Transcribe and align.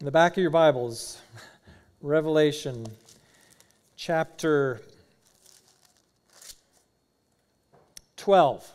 In 0.00 0.06
the 0.06 0.12
back 0.12 0.32
of 0.32 0.38
your 0.38 0.50
Bibles, 0.50 1.20
Revelation 2.00 2.86
chapter 3.96 4.80
12. 8.16 8.66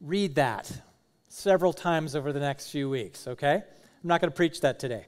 Read 0.00 0.36
that 0.36 0.70
several 1.28 1.72
times 1.72 2.14
over 2.14 2.32
the 2.32 2.38
next 2.38 2.70
few 2.70 2.88
weeks, 2.88 3.26
okay? 3.26 3.54
I'm 3.54 3.62
not 4.04 4.20
going 4.20 4.30
to 4.30 4.36
preach 4.36 4.60
that 4.60 4.78
today. 4.78 5.04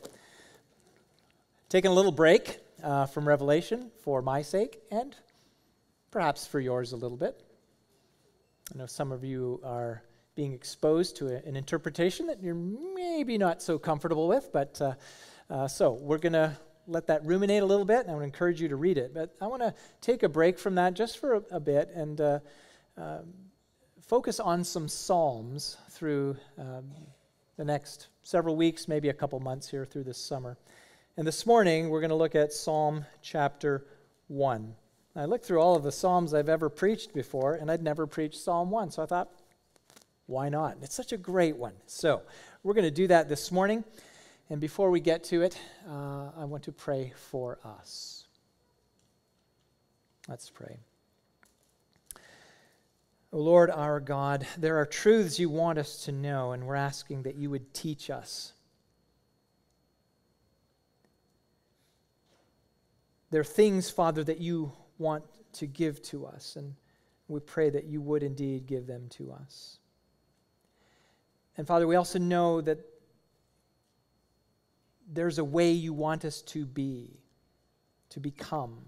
Taking 1.68 1.92
a 1.92 1.94
little 1.94 2.10
break 2.10 2.58
uh, 2.82 3.06
from 3.06 3.28
Revelation 3.28 3.92
for 4.02 4.20
my 4.20 4.42
sake 4.42 4.80
and 4.90 5.14
perhaps 6.10 6.44
for 6.44 6.58
yours 6.58 6.90
a 6.90 6.96
little 6.96 7.16
bit. 7.16 7.40
I 8.74 8.78
know 8.78 8.86
some 8.86 9.12
of 9.12 9.22
you 9.22 9.60
are 9.62 10.02
being 10.40 10.54
exposed 10.54 11.16
to 11.16 11.26
a, 11.28 11.46
an 11.46 11.54
interpretation 11.54 12.26
that 12.26 12.42
you're 12.42 12.54
maybe 12.54 13.36
not 13.36 13.60
so 13.60 13.78
comfortable 13.78 14.26
with, 14.26 14.48
but 14.54 14.80
uh, 14.80 14.94
uh, 15.50 15.68
so 15.68 15.92
we're 15.92 16.16
going 16.16 16.32
to 16.32 16.56
let 16.86 17.06
that 17.08 17.22
ruminate 17.26 17.62
a 17.62 17.66
little 17.66 17.84
bit, 17.84 18.00
and 18.00 18.10
I 18.10 18.14
would 18.14 18.24
encourage 18.24 18.58
you 18.58 18.68
to 18.68 18.76
read 18.76 18.96
it. 18.96 19.12
But 19.12 19.36
I 19.38 19.46
want 19.48 19.60
to 19.60 19.74
take 20.00 20.22
a 20.22 20.30
break 20.30 20.58
from 20.58 20.76
that 20.76 20.94
just 20.94 21.18
for 21.18 21.34
a, 21.34 21.42
a 21.50 21.60
bit 21.60 21.90
and 21.94 22.18
uh, 22.22 22.38
um, 22.96 23.34
focus 24.00 24.40
on 24.40 24.64
some 24.64 24.88
Psalms 24.88 25.76
through 25.90 26.38
um, 26.56 26.90
the 27.58 27.64
next 27.66 28.06
several 28.22 28.56
weeks, 28.56 28.88
maybe 28.88 29.10
a 29.10 29.12
couple 29.12 29.38
months 29.40 29.68
here 29.68 29.84
through 29.84 30.04
this 30.04 30.16
summer. 30.16 30.56
And 31.18 31.26
this 31.26 31.44
morning, 31.44 31.90
we're 31.90 32.00
going 32.00 32.08
to 32.08 32.16
look 32.16 32.34
at 32.34 32.50
Psalm 32.50 33.04
chapter 33.20 33.84
1. 34.28 34.74
I 35.16 35.26
looked 35.26 35.44
through 35.44 35.60
all 35.60 35.76
of 35.76 35.82
the 35.82 35.92
Psalms 35.92 36.32
I've 36.32 36.48
ever 36.48 36.70
preached 36.70 37.12
before, 37.12 37.56
and 37.56 37.70
I'd 37.70 37.82
never 37.82 38.06
preached 38.06 38.40
Psalm 38.40 38.70
1. 38.70 38.92
So 38.92 39.02
I 39.02 39.06
thought, 39.06 39.28
why 40.30 40.48
not? 40.48 40.76
It's 40.80 40.94
such 40.94 41.12
a 41.12 41.16
great 41.16 41.56
one. 41.56 41.72
So 41.86 42.22
we're 42.62 42.74
going 42.74 42.84
to 42.84 42.90
do 42.92 43.08
that 43.08 43.28
this 43.28 43.50
morning. 43.50 43.82
And 44.48 44.60
before 44.60 44.88
we 44.88 45.00
get 45.00 45.24
to 45.24 45.42
it, 45.42 45.58
uh, 45.88 46.30
I 46.38 46.44
want 46.44 46.62
to 46.64 46.72
pray 46.72 47.12
for 47.16 47.58
us. 47.64 48.26
Let's 50.28 50.48
pray. 50.48 50.78
O 53.32 53.38
oh 53.38 53.40
Lord 53.40 53.70
our 53.70 53.98
God, 53.98 54.46
there 54.56 54.76
are 54.76 54.86
truths 54.86 55.40
you 55.40 55.50
want 55.50 55.78
us 55.78 56.04
to 56.04 56.12
know, 56.12 56.52
and 56.52 56.64
we're 56.64 56.76
asking 56.76 57.24
that 57.24 57.34
you 57.34 57.50
would 57.50 57.74
teach 57.74 58.08
us. 58.08 58.52
There 63.32 63.40
are 63.40 63.44
things, 63.44 63.90
Father, 63.90 64.22
that 64.24 64.38
you 64.38 64.72
want 64.98 65.24
to 65.54 65.66
give 65.66 66.00
to 66.02 66.26
us, 66.26 66.54
and 66.54 66.74
we 67.26 67.40
pray 67.40 67.70
that 67.70 67.84
you 67.84 68.00
would 68.00 68.22
indeed 68.22 68.68
give 68.68 68.86
them 68.86 69.08
to 69.10 69.32
us. 69.32 69.79
And 71.60 71.66
Father, 71.66 71.86
we 71.86 71.96
also 71.96 72.18
know 72.18 72.62
that 72.62 72.78
there's 75.12 75.36
a 75.36 75.44
way 75.44 75.72
you 75.72 75.92
want 75.92 76.24
us 76.24 76.40
to 76.40 76.64
be, 76.64 77.20
to 78.08 78.18
become. 78.18 78.78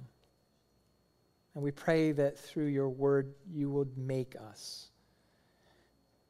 And 1.55 1.63
we 1.63 1.71
pray 1.71 2.13
that 2.13 2.39
through 2.39 2.69
your 2.69 2.89
word 2.89 3.35
you 3.53 3.69
would 3.69 3.99
make 3.99 4.37
us. 4.37 4.89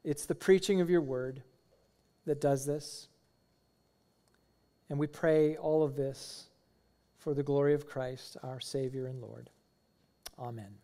It's 0.03 0.27
the 0.27 0.35
preaching 0.35 0.81
of 0.81 0.91
your 0.91 1.01
word 1.01 1.45
that 2.27 2.41
does 2.41 2.67
this. 2.67 3.07
And 4.91 4.99
we 4.99 5.07
pray 5.07 5.57
all 5.57 5.85
of 5.85 5.95
this 5.95 6.49
for 7.19 7.35
the 7.35 7.45
glory 7.45 7.73
of 7.73 7.87
Christ, 7.87 8.37
our 8.43 8.59
Savior 8.59 9.07
and 9.07 9.23
Lord. 9.23 9.49
Amen. 10.41 10.75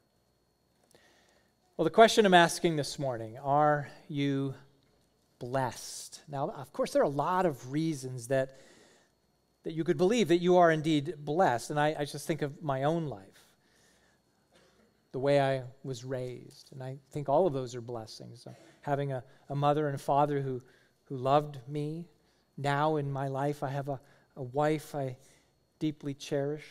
Well, 1.77 1.85
the 1.85 1.91
question 1.91 2.25
I'm 2.27 2.33
asking 2.33 2.77
this 2.77 2.97
morning 2.97 3.39
are 3.39 3.89
you 4.07 4.55
blessed. 5.39 6.21
Now, 6.29 6.51
of 6.51 6.73
course, 6.73 6.93
there 6.93 7.03
are 7.03 7.07
a 7.07 7.09
lot 7.09 7.47
of 7.47 7.73
reasons 7.73 8.29
that, 8.29 8.59
that 9.65 9.73
you 9.73 9.85
could 9.85 9.97
believe 9.97 10.29
that 10.29 10.39
you 10.39 10.57
are 10.57 10.71
indeed 10.71 11.15
blessed. 11.19 11.71
And 11.71 11.81
I, 11.81 11.95
I 11.99 12.05
just 12.05 12.27
think 12.27 12.43
of 12.43 12.63
my 12.63 12.85
own 12.85 13.07
life, 13.07 13.47
the 15.13 15.19
way 15.19 15.41
I 15.41 15.63
was 15.83 16.05
raised. 16.05 16.71
And 16.73 16.83
I 16.83 16.99
think 17.11 17.29
all 17.29 17.47
of 17.47 17.53
those 17.53 17.75
are 17.75 17.81
blessings. 17.81 18.47
Having 18.83 19.13
a, 19.13 19.25
a 19.49 19.55
mother 19.55 19.87
and 19.87 19.95
a 19.95 19.99
father 19.99 20.41
who, 20.41 20.63
who 21.05 21.17
loved 21.17 21.59
me. 21.69 22.09
Now 22.57 22.97
in 22.97 23.11
my 23.11 23.29
life, 23.29 23.63
I 23.63 23.69
have 23.69 23.89
a, 23.89 24.01
a 24.37 24.43
wife 24.43 24.95
I 24.95 25.17
deeply 25.79 26.15
cherish. 26.15 26.65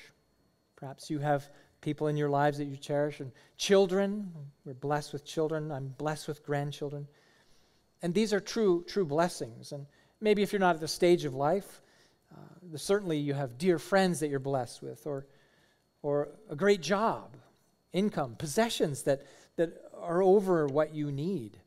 Perhaps 0.75 1.09
you 1.09 1.19
have 1.19 1.50
people 1.81 2.07
in 2.07 2.17
your 2.17 2.29
lives 2.29 2.57
that 2.57 2.66
you 2.66 2.75
cherish, 2.75 3.19
and 3.19 3.31
children. 3.57 4.31
We're 4.66 4.73
blessed 4.73 5.13
with 5.13 5.25
children. 5.25 5.72
I'm 5.72 5.89
blessed 5.97 6.27
with 6.27 6.44
grandchildren. 6.44 7.07
And 8.01 8.13
these 8.13 8.33
are 8.33 8.39
true, 8.39 8.83
true 8.87 9.05
blessings. 9.05 9.71
And 9.71 9.85
maybe 10.21 10.43
if 10.43 10.51
you're 10.51 10.59
not 10.59 10.75
at 10.75 10.81
the 10.81 10.87
stage 10.87 11.25
of 11.25 11.33
life, 11.33 11.81
uh, 12.31 12.77
certainly 12.77 13.17
you 13.17 13.33
have 13.33 13.57
dear 13.57 13.79
friends 13.79 14.19
that 14.19 14.29
you're 14.29 14.39
blessed 14.39 14.81
with, 14.81 15.07
or, 15.07 15.25
or 16.01 16.29
a 16.49 16.55
great 16.55 16.81
job, 16.81 17.35
income, 17.93 18.35
possessions 18.37 19.03
that, 19.03 19.23
that 19.55 19.71
are 19.99 20.21
over 20.21 20.67
what 20.67 20.93
you 20.93 21.11
need. 21.11 21.57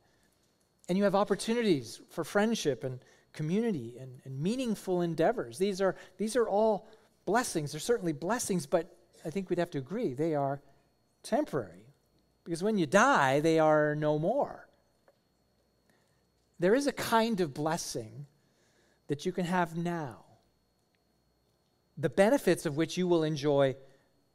And 0.88 0.96
you 0.96 1.04
have 1.04 1.14
opportunities 1.14 2.00
for 2.10 2.24
friendship 2.24 2.84
and 2.84 3.00
community 3.32 3.96
and, 4.00 4.20
and 4.24 4.40
meaningful 4.40 5.02
endeavors. 5.02 5.58
These 5.58 5.80
are, 5.80 5.96
these 6.18 6.36
are 6.36 6.48
all 6.48 6.88
blessings. 7.26 7.72
They're 7.72 7.80
certainly 7.80 8.12
blessings, 8.12 8.66
but 8.66 8.96
I 9.24 9.30
think 9.30 9.50
we'd 9.50 9.58
have 9.58 9.70
to 9.70 9.78
agree 9.78 10.14
they 10.14 10.34
are 10.34 10.60
temporary. 11.22 11.86
Because 12.44 12.62
when 12.62 12.78
you 12.78 12.86
die, 12.86 13.40
they 13.40 13.58
are 13.58 13.94
no 13.94 14.18
more 14.18 14.66
there 16.60 16.74
is 16.74 16.86
a 16.86 16.92
kind 16.92 17.40
of 17.40 17.52
blessing 17.52 18.26
that 19.08 19.26
you 19.26 19.32
can 19.32 19.46
have 19.46 19.76
now, 19.76 20.24
the 21.96 22.10
benefits 22.10 22.66
of 22.66 22.76
which 22.76 22.96
you 22.96 23.08
will 23.08 23.24
enjoy 23.24 23.74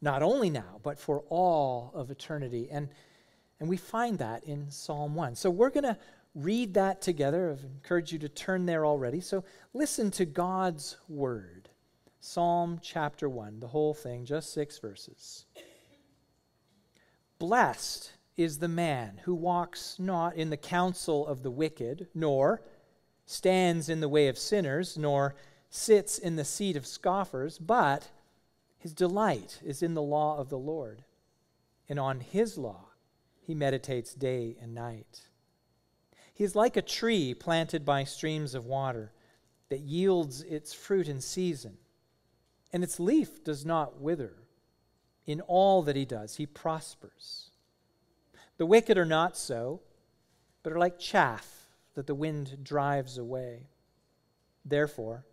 not 0.01 0.21
only 0.21 0.49
now, 0.49 0.79
but 0.83 0.99
for 0.99 1.23
all 1.29 1.91
of 1.93 2.11
eternity. 2.11 2.67
And, 2.69 2.89
and 3.59 3.69
we 3.69 3.77
find 3.77 4.17
that 4.17 4.43
in 4.43 4.69
Psalm 4.69 5.15
1. 5.15 5.35
So 5.35 5.49
we're 5.49 5.69
going 5.69 5.83
to 5.83 5.97
read 6.33 6.73
that 6.73 7.01
together. 7.01 7.51
I've 7.51 7.63
encouraged 7.63 8.11
you 8.11 8.19
to 8.19 8.29
turn 8.29 8.65
there 8.65 8.85
already. 8.85 9.21
So 9.21 9.45
listen 9.73 10.11
to 10.11 10.25
God's 10.25 10.97
word. 11.07 11.69
Psalm 12.19 12.79
chapter 12.81 13.29
1, 13.29 13.59
the 13.59 13.67
whole 13.67 13.93
thing, 13.93 14.25
just 14.25 14.51
six 14.51 14.79
verses. 14.79 15.45
Blessed 17.37 18.11
is 18.37 18.59
the 18.59 18.67
man 18.67 19.21
who 19.23 19.33
walks 19.33 19.97
not 19.97 20.35
in 20.35 20.49
the 20.49 20.57
counsel 20.57 21.25
of 21.27 21.43
the 21.43 21.51
wicked, 21.51 22.07
nor 22.13 22.61
stands 23.25 23.89
in 23.89 24.01
the 24.01 24.09
way 24.09 24.27
of 24.27 24.37
sinners, 24.37 24.97
nor 24.97 25.35
sits 25.69 26.17
in 26.17 26.35
the 26.35 26.45
seat 26.45 26.75
of 26.75 26.85
scoffers, 26.85 27.57
but 27.57 28.09
his 28.77 28.93
delight 28.93 29.59
is 29.63 29.81
in 29.81 29.93
the 29.93 30.01
law 30.01 30.37
of 30.37 30.49
the 30.49 30.57
Lord. 30.57 31.03
And 31.89 31.99
on 31.99 32.19
his 32.19 32.57
law 32.57 32.89
he 33.41 33.55
meditates 33.55 34.13
day 34.13 34.57
and 34.61 34.73
night. 34.73 35.21
He 36.33 36.43
is 36.43 36.55
like 36.55 36.75
a 36.75 36.81
tree 36.81 37.33
planted 37.33 37.85
by 37.85 38.03
streams 38.03 38.53
of 38.53 38.65
water 38.65 39.13
that 39.69 39.79
yields 39.79 40.41
its 40.43 40.73
fruit 40.73 41.07
in 41.07 41.21
season, 41.21 41.77
and 42.73 42.83
its 42.83 42.99
leaf 42.99 43.43
does 43.43 43.65
not 43.65 44.01
wither. 44.01 44.33
In 45.25 45.41
all 45.41 45.81
that 45.83 45.95
he 45.95 46.05
does, 46.05 46.35
he 46.35 46.45
prospers. 46.45 47.51
The 48.57 48.65
wicked 48.65 48.97
are 48.97 49.05
not 49.05 49.37
so, 49.37 49.81
but 50.63 50.73
are 50.73 50.79
like 50.79 50.97
chaff 50.97 51.67
that 51.95 52.07
the 52.07 52.15
wind 52.15 52.57
drives 52.63 53.17
away. 53.17 53.67
Therefore, 54.63 55.25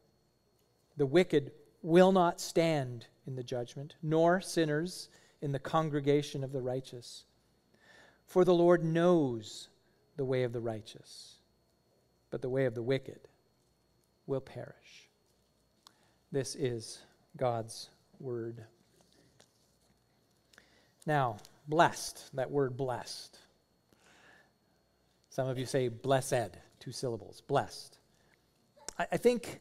the 0.96 1.06
wicked 1.06 1.52
will 1.82 2.12
not 2.12 2.40
stand 2.40 3.06
in 3.26 3.36
the 3.36 3.42
judgment, 3.42 3.94
nor 4.02 4.40
sinners 4.40 5.08
in 5.40 5.52
the 5.52 5.58
congregation 5.58 6.44
of 6.44 6.52
the 6.52 6.60
righteous. 6.60 7.24
For 8.26 8.44
the 8.44 8.54
Lord 8.54 8.84
knows 8.84 9.68
the 10.16 10.24
way 10.24 10.42
of 10.42 10.52
the 10.52 10.60
righteous, 10.60 11.36
but 12.30 12.42
the 12.42 12.48
way 12.48 12.64
of 12.66 12.74
the 12.74 12.82
wicked 12.82 13.20
will 14.26 14.40
perish. 14.40 15.08
This 16.30 16.54
is 16.54 17.00
God's 17.36 17.90
word. 18.20 18.64
Now, 21.04 21.38
blessed, 21.68 22.30
that 22.34 22.50
word 22.50 22.76
blessed. 22.76 23.38
Some 25.30 25.48
of 25.48 25.58
you 25.58 25.66
say 25.66 25.88
blessed, 25.88 26.50
two 26.80 26.92
syllables, 26.92 27.42
blessed. 27.46 27.98
I, 28.98 29.06
I 29.12 29.16
think 29.16 29.60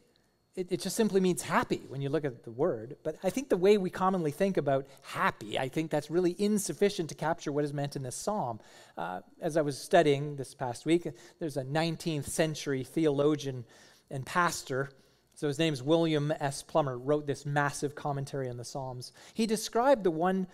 it, 0.54 0.70
it, 0.70 0.80
just 0.80 0.96
simply 0.96 1.20
means 1.20 1.40
happy 1.42 1.82
when 1.88 2.02
you 2.02 2.10
look 2.10 2.24
at 2.24 2.44
the 2.44 2.50
word, 2.50 2.96
but 3.02 3.16
I 3.24 3.30
think 3.30 3.48
the 3.48 3.56
way 3.56 3.78
we 3.78 3.88
commonly 3.88 4.30
think 4.30 4.58
about 4.58 4.86
happy, 5.02 5.58
I 5.58 5.68
think 5.68 5.90
that's 5.90 6.10
really 6.10 6.36
insufficient 6.38 7.08
to 7.08 7.14
capture 7.14 7.50
what 7.52 7.64
is 7.64 7.72
meant 7.72 7.96
in 7.96 8.02
this 8.02 8.16
psalm. 8.16 8.60
Uh, 8.98 9.20
as 9.40 9.56
I 9.56 9.62
was 9.62 9.78
studying 9.78 10.36
this 10.36 10.54
past 10.54 10.84
week, 10.84 11.08
there's 11.38 11.56
a 11.56 11.64
19th 11.64 12.26
century 12.26 12.84
theologian 12.84 13.64
and 14.10 14.26
pastor 14.26 14.90
so 15.34 15.48
his 15.48 15.58
name 15.58 15.72
is 15.72 15.82
William 15.82 16.32
S. 16.40 16.62
Plumer, 16.62 16.96
wrote 16.96 17.26
this 17.26 17.46
massive 17.46 17.94
commentary 17.94 18.48
on 18.48 18.58
the 18.58 18.64
Psalms. 18.64 19.12
He 19.34 19.46
described 19.46 20.04
the 20.04 20.10
one 20.10 20.46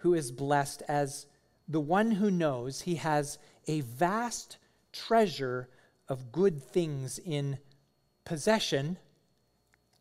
who 0.00 0.14
is 0.14 0.32
blessed 0.32 0.82
as 0.88 1.26
the 1.68 1.80
one 1.80 2.10
who 2.10 2.30
knows 2.30 2.80
he 2.80 2.96
has 2.96 3.38
a 3.66 3.80
vast 3.82 4.58
treasure 4.92 5.68
of 6.08 6.32
good 6.32 6.62
things 6.62 7.18
in 7.18 7.58
possession 8.24 8.98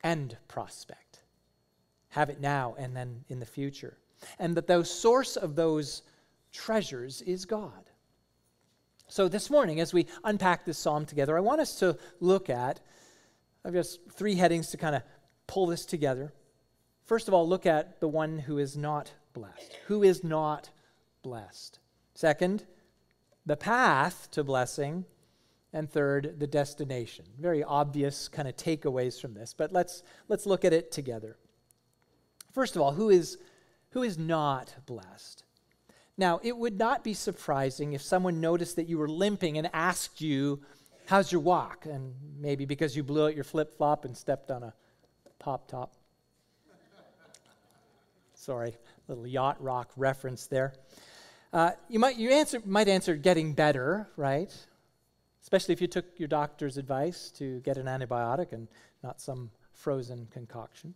and 0.03 0.37
prospect. 0.47 1.19
Have 2.09 2.29
it 2.29 2.41
now 2.41 2.75
and 2.77 2.95
then 2.95 3.23
in 3.27 3.39
the 3.39 3.45
future. 3.45 3.97
And 4.39 4.55
that 4.55 4.67
the 4.67 4.83
source 4.83 5.35
of 5.35 5.55
those 5.55 6.01
treasures 6.51 7.21
is 7.21 7.45
God. 7.45 7.89
So 9.07 9.27
this 9.27 9.49
morning, 9.49 9.79
as 9.79 9.93
we 9.93 10.07
unpack 10.23 10.65
this 10.65 10.77
psalm 10.77 11.05
together, 11.05 11.37
I 11.37 11.41
want 11.41 11.61
us 11.61 11.79
to 11.79 11.97
look 12.19 12.49
at, 12.49 12.79
I've 13.65 13.73
just 13.73 13.99
three 14.11 14.35
headings 14.35 14.69
to 14.71 14.77
kind 14.77 14.95
of 14.95 15.03
pull 15.47 15.67
this 15.67 15.85
together. 15.85 16.33
First 17.05 17.27
of 17.27 17.33
all, 17.33 17.47
look 17.47 17.65
at 17.65 17.99
the 17.99 18.07
one 18.07 18.39
who 18.39 18.59
is 18.59 18.77
not 18.77 19.11
blessed. 19.33 19.77
Who 19.87 20.03
is 20.03 20.23
not 20.23 20.69
blessed? 21.23 21.79
Second, 22.13 22.65
the 23.45 23.57
path 23.57 24.29
to 24.31 24.43
blessing. 24.43 25.05
And 25.71 25.87
third, 25.87 26.39
the 26.39 26.47
destination. 26.47 27.25
Very 27.39 27.63
obvious 27.63 28.27
kind 28.27 28.47
of 28.47 28.55
takeaways 28.57 29.21
from 29.21 29.35
this, 29.35 29.53
but 29.53 29.71
let's, 29.71 30.01
let's 30.27 30.47
look 30.47 30.65
at 30.65 30.73
it 30.73 30.91
together. 30.91 31.37
First 32.53 32.75
of 32.75 32.81
all, 32.81 32.93
who 32.93 33.11
is, 33.11 33.37
who 33.91 34.01
is 34.01 34.17
not 34.17 34.73
blessed? 34.87 35.43
Now, 36.17 36.39
it 36.41 36.57
would 36.57 36.77
not 36.79 37.03
be 37.03 37.13
surprising 37.13 37.93
if 37.93 38.01
someone 38.01 38.41
noticed 38.41 38.77
that 38.77 38.89
you 38.89 38.97
were 38.97 39.07
limping 39.07 39.59
and 39.59 39.69
asked 39.71 40.21
you, 40.21 40.61
How's 41.05 41.31
your 41.31 41.41
walk? 41.41 41.87
And 41.87 42.13
maybe 42.37 42.65
because 42.65 42.95
you 42.95 43.01
blew 43.01 43.25
out 43.25 43.33
your 43.33 43.43
flip 43.43 43.75
flop 43.75 44.05
and 44.05 44.15
stepped 44.15 44.51
on 44.51 44.61
a 44.61 44.73
pop 45.39 45.67
top. 45.67 45.95
Sorry, 48.49 48.75
little 49.07 49.27
yacht 49.27 49.61
rock 49.61 49.91
reference 49.95 50.47
there. 50.47 50.73
Uh, 51.53 51.69
you 51.87 51.99
might 51.99 52.17
you 52.17 52.31
answer 52.31 52.59
might 52.65 52.87
answer 52.87 53.15
getting 53.15 53.53
better, 53.53 54.09
right? 54.17 54.51
Especially 55.43 55.71
if 55.73 55.81
you 55.81 55.87
took 55.87 56.05
your 56.17 56.27
doctor's 56.27 56.77
advice 56.77 57.29
to 57.35 57.59
get 57.59 57.77
an 57.77 57.85
antibiotic 57.85 58.51
and 58.51 58.67
not 59.03 59.21
some 59.21 59.51
frozen 59.71 60.27
concoction. 60.31 60.95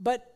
But 0.00 0.34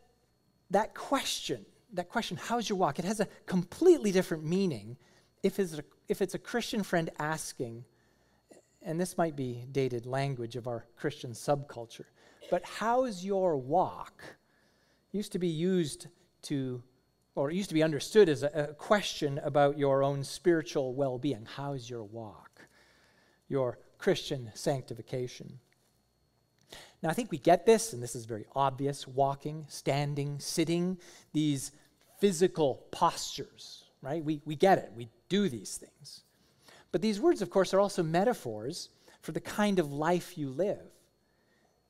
that 0.71 0.95
question, 0.95 1.67
that 1.95 2.11
question, 2.11 2.37
how's 2.37 2.69
your 2.69 2.79
walk? 2.79 3.01
It 3.01 3.05
has 3.05 3.19
a 3.19 3.27
completely 3.47 4.13
different 4.13 4.45
meaning 4.45 4.97
if 5.43 5.59
it's 5.59 5.79
a, 5.79 5.85
if 6.09 6.23
it's 6.23 6.35
a 6.35 6.39
Christian 6.39 6.85
friend 6.85 7.11
asking, 7.19 7.85
and 8.83 9.01
this 9.01 9.19
might 9.19 9.35
be 9.35 9.65
dated 9.73 10.07
language 10.07 10.55
of 10.55 10.69
our 10.69 10.85
Christian 10.97 11.33
subculture, 11.33 12.05
but 12.53 12.63
how's 12.63 13.25
your 13.25 13.57
walk? 13.57 14.23
Used 15.17 15.33
to 15.33 15.39
be 15.39 15.49
used 15.49 16.09
to 16.43 16.83
or 17.35 17.51
used 17.51 17.71
to 17.71 17.75
be 17.75 17.83
understood 17.83 18.29
as 18.29 18.43
a, 18.43 18.51
a 18.55 18.75
question 18.75 19.41
about 19.43 19.79
your 19.79 20.03
own 20.03 20.23
spiritual 20.23 20.93
well 20.93 21.17
being. 21.17 21.49
How's 21.57 21.89
your 21.89 22.05
walk? 22.05 22.69
Your 23.49 23.79
Christian 23.97 24.51
sanctification. 24.53 25.59
Now, 27.03 27.09
I 27.09 27.15
think 27.15 27.31
we 27.31 27.39
get 27.39 27.65
this, 27.65 27.95
and 27.95 28.03
this 28.03 28.15
is 28.15 28.27
very 28.27 28.45
obvious 28.55 29.09
walking, 29.09 29.65
standing, 29.69 30.39
sitting, 30.39 30.99
these 31.33 31.73
physical 32.21 32.85
postures, 32.91 33.85
right? 34.03 34.23
We, 34.23 34.43
we 34.45 34.55
get 34.55 34.77
it. 34.77 34.93
We 34.95 35.09
do 35.31 35.49
these 35.49 35.79
things. 35.79 36.25
But 36.93 37.01
these 37.01 37.21
words, 37.21 37.41
of 37.41 37.49
course, 37.49 37.73
are 37.73 37.81
also 37.81 38.03
metaphors 38.03 38.91
for 39.23 39.33
the 39.33 39.41
kind 39.41 39.79
of 39.79 39.91
life 39.91 40.37
you 40.37 40.51
live. 40.51 40.91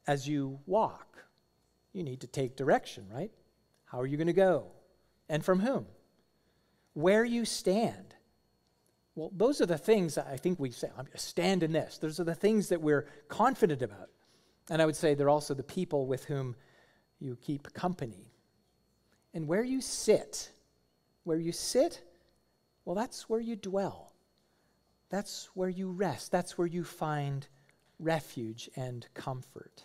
As 0.06 0.28
you 0.28 0.60
walk, 0.66 1.25
you 1.96 2.04
need 2.04 2.20
to 2.20 2.26
take 2.26 2.56
direction, 2.56 3.06
right? 3.12 3.30
How 3.86 4.00
are 4.00 4.06
you 4.06 4.16
going 4.16 4.26
to 4.26 4.32
go? 4.32 4.70
and 5.28 5.44
from 5.44 5.60
whom? 5.60 5.86
Where 6.94 7.24
you 7.24 7.44
stand. 7.44 8.14
Well, 9.14 9.30
those 9.34 9.60
are 9.60 9.66
the 9.66 9.78
things 9.78 10.18
I 10.18 10.36
think 10.36 10.58
we 10.58 10.70
say, 10.70 10.90
I'm 10.96 11.06
stand 11.14 11.62
in 11.62 11.72
this. 11.72 11.98
Those 11.98 12.20
are 12.20 12.24
the 12.24 12.34
things 12.34 12.68
that 12.68 12.80
we're 12.80 13.06
confident 13.28 13.82
about. 13.82 14.10
And 14.70 14.82
I 14.82 14.86
would 14.86 14.96
say 14.96 15.14
they're 15.14 15.30
also 15.30 15.54
the 15.54 15.62
people 15.62 16.06
with 16.06 16.24
whom 16.24 16.54
you 17.18 17.36
keep 17.40 17.72
company. 17.72 18.30
And 19.32 19.46
where 19.46 19.64
you 19.64 19.80
sit, 19.80 20.50
where 21.24 21.38
you 21.38 21.52
sit, 21.52 22.02
well, 22.84 22.96
that's 22.96 23.28
where 23.28 23.40
you 23.40 23.56
dwell. 23.56 24.12
That's 25.08 25.50
where 25.54 25.68
you 25.68 25.90
rest. 25.90 26.32
That's 26.32 26.58
where 26.58 26.66
you 26.66 26.84
find 26.84 27.46
refuge 27.98 28.68
and 28.76 29.06
comfort. 29.14 29.84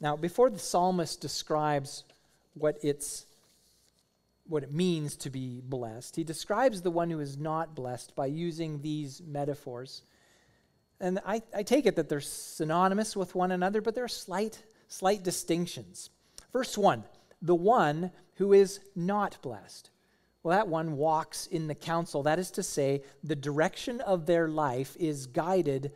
Now, 0.00 0.16
before 0.16 0.50
the 0.50 0.58
psalmist 0.58 1.20
describes 1.20 2.04
what 2.54 2.78
it's 2.82 3.26
what 4.48 4.62
it 4.62 4.72
means 4.72 5.14
to 5.14 5.30
be 5.30 5.60
blessed. 5.62 6.16
He 6.16 6.24
describes 6.24 6.80
the 6.80 6.90
one 6.90 7.10
who 7.10 7.20
is 7.20 7.36
not 7.36 7.74
blessed 7.74 8.16
by 8.16 8.26
using 8.26 8.80
these 8.80 9.20
metaphors. 9.26 10.02
And 11.00 11.20
I, 11.26 11.42
I 11.54 11.62
take 11.62 11.84
it 11.84 11.96
that 11.96 12.08
they're 12.08 12.20
synonymous 12.20 13.14
with 13.14 13.34
one 13.34 13.52
another, 13.52 13.82
but 13.82 13.94
there 13.94 14.04
are 14.04 14.08
slight, 14.08 14.62
slight 14.88 15.22
distinctions. 15.22 16.10
Verse 16.52 16.76
1 16.76 17.04
the 17.40 17.54
one 17.54 18.10
who 18.34 18.52
is 18.52 18.80
not 18.96 19.40
blessed. 19.42 19.90
Well, 20.42 20.56
that 20.56 20.66
one 20.66 20.96
walks 20.96 21.46
in 21.46 21.68
the 21.68 21.74
counsel. 21.74 22.24
That 22.24 22.40
is 22.40 22.50
to 22.52 22.64
say, 22.64 23.02
the 23.22 23.36
direction 23.36 24.00
of 24.00 24.26
their 24.26 24.48
life 24.48 24.96
is 24.98 25.26
guided 25.26 25.92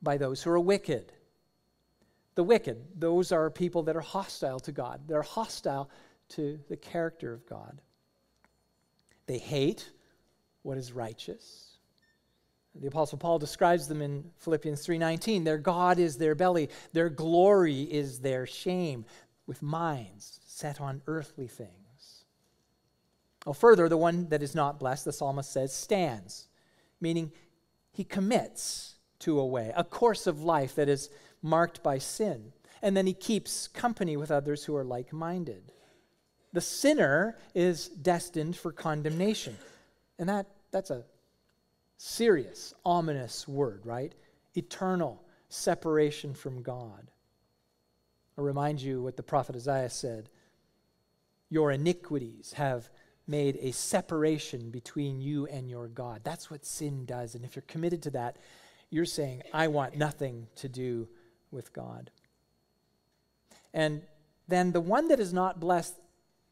by 0.00 0.16
those 0.16 0.42
who 0.44 0.50
are 0.50 0.60
wicked. 0.60 1.12
The 2.36 2.44
wicked, 2.44 2.84
those 2.94 3.32
are 3.32 3.50
people 3.50 3.82
that 3.84 3.96
are 3.96 4.00
hostile 4.00 4.60
to 4.60 4.72
God. 4.72 5.00
They're 5.08 5.22
hostile 5.22 5.90
to 6.30 6.60
the 6.68 6.76
character 6.76 7.32
of 7.32 7.46
God. 7.46 7.80
They 9.26 9.38
hate 9.38 9.90
what 10.62 10.78
is 10.78 10.92
righteous. 10.92 11.78
The 12.74 12.88
apostle 12.88 13.18
Paul 13.18 13.38
describes 13.38 13.88
them 13.88 14.02
in 14.02 14.30
Philippians 14.38 14.84
3:19. 14.84 15.44
Their 15.44 15.58
God 15.58 15.98
is 15.98 16.18
their 16.18 16.34
belly, 16.34 16.68
their 16.92 17.08
glory 17.08 17.82
is 17.82 18.20
their 18.20 18.46
shame, 18.46 19.06
with 19.46 19.62
minds 19.62 20.40
set 20.44 20.80
on 20.80 21.02
earthly 21.06 21.48
things. 21.48 22.24
Well, 23.46 23.54
further, 23.54 23.88
the 23.88 23.96
one 23.96 24.28
that 24.28 24.42
is 24.42 24.54
not 24.54 24.78
blessed, 24.78 25.06
the 25.06 25.12
psalmist 25.12 25.50
says, 25.50 25.72
stands, 25.72 26.48
meaning 27.00 27.32
he 27.92 28.04
commits 28.04 28.96
to 29.20 29.38
a 29.38 29.46
way, 29.46 29.72
a 29.74 29.84
course 29.84 30.26
of 30.26 30.42
life 30.42 30.74
that 30.74 30.88
is 30.88 31.08
marked 31.42 31.82
by 31.82 31.98
sin. 31.98 32.52
And 32.82 32.96
then 32.96 33.06
he 33.06 33.14
keeps 33.14 33.68
company 33.68 34.16
with 34.16 34.30
others 34.30 34.64
who 34.64 34.76
are 34.76 34.84
like 34.84 35.12
minded. 35.12 35.72
The 36.52 36.60
sinner 36.60 37.36
is 37.54 37.88
destined 37.88 38.56
for 38.56 38.72
condemnation. 38.72 39.56
And 40.18 40.28
that, 40.28 40.46
that's 40.70 40.90
a 40.90 41.04
serious, 41.96 42.74
ominous 42.84 43.48
word, 43.48 43.84
right? 43.84 44.14
Eternal 44.54 45.22
separation 45.48 46.34
from 46.34 46.62
God. 46.62 47.10
i 48.36 48.40
remind 48.40 48.80
you 48.80 49.02
what 49.02 49.16
the 49.16 49.22
prophet 49.22 49.56
Isaiah 49.56 49.90
said 49.90 50.28
Your 51.48 51.72
iniquities 51.72 52.52
have 52.54 52.90
made 53.26 53.58
a 53.60 53.72
separation 53.72 54.70
between 54.70 55.20
you 55.20 55.46
and 55.46 55.68
your 55.68 55.88
God. 55.88 56.20
That's 56.22 56.50
what 56.50 56.64
sin 56.64 57.04
does. 57.04 57.34
And 57.34 57.44
if 57.44 57.56
you're 57.56 57.62
committed 57.66 58.02
to 58.04 58.10
that, 58.10 58.36
you're 58.90 59.04
saying, 59.04 59.42
I 59.52 59.68
want 59.68 59.96
nothing 59.96 60.46
to 60.56 60.68
do 60.68 61.08
with 61.56 61.72
God. 61.72 62.12
And 63.74 64.02
then 64.46 64.70
the 64.70 64.80
one 64.80 65.08
that 65.08 65.18
is 65.18 65.32
not 65.32 65.58
blessed 65.58 65.94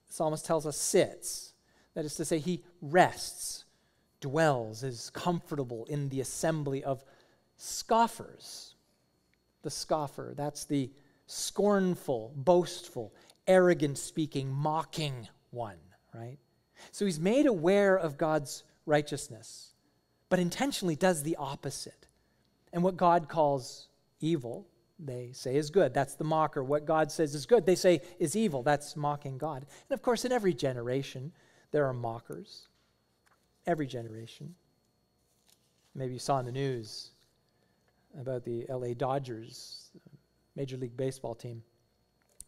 psalmist 0.08 0.44
tells 0.44 0.66
us 0.66 0.76
sits. 0.76 1.52
That 1.94 2.04
is 2.04 2.16
to 2.16 2.24
say, 2.24 2.38
he 2.38 2.64
rests, 2.80 3.64
dwells, 4.20 4.82
is 4.82 5.10
comfortable 5.10 5.84
in 5.84 6.08
the 6.08 6.20
assembly 6.20 6.82
of 6.82 7.04
scoffers. 7.56 8.74
The 9.62 9.70
scoffer, 9.70 10.34
that's 10.36 10.64
the 10.64 10.90
scornful, 11.26 12.32
boastful, 12.36 13.14
arrogant 13.46 13.96
speaking, 13.98 14.52
mocking 14.52 15.28
one, 15.50 15.78
right? 16.12 16.38
So 16.90 17.04
he's 17.04 17.20
made 17.20 17.46
aware 17.46 17.96
of 17.96 18.18
God's 18.18 18.64
righteousness, 18.86 19.72
but 20.28 20.38
intentionally 20.38 20.96
does 20.96 21.22
the 21.22 21.36
opposite. 21.36 22.08
And 22.72 22.82
what 22.82 22.96
God 22.96 23.28
calls 23.28 23.88
evil, 24.20 24.66
they 24.98 25.30
say 25.32 25.56
is 25.56 25.70
good. 25.70 25.92
That's 25.92 26.14
the 26.14 26.24
mocker. 26.24 26.62
What 26.62 26.84
God 26.84 27.10
says 27.10 27.34
is 27.34 27.46
good, 27.46 27.66
they 27.66 27.74
say 27.74 28.00
is 28.18 28.36
evil. 28.36 28.62
That's 28.62 28.96
mocking 28.96 29.38
God. 29.38 29.66
And 29.88 29.94
of 29.94 30.02
course, 30.02 30.24
in 30.24 30.32
every 30.32 30.54
generation, 30.54 31.32
there 31.72 31.86
are 31.86 31.92
mockers. 31.92 32.68
Every 33.66 33.86
generation. 33.86 34.54
Maybe 35.94 36.12
you 36.14 36.18
saw 36.18 36.38
in 36.38 36.46
the 36.46 36.52
news 36.52 37.10
about 38.20 38.44
the 38.44 38.66
LA 38.68 38.94
Dodgers, 38.94 39.90
Major 40.56 40.76
League 40.76 40.96
Baseball 40.96 41.34
team. 41.34 41.62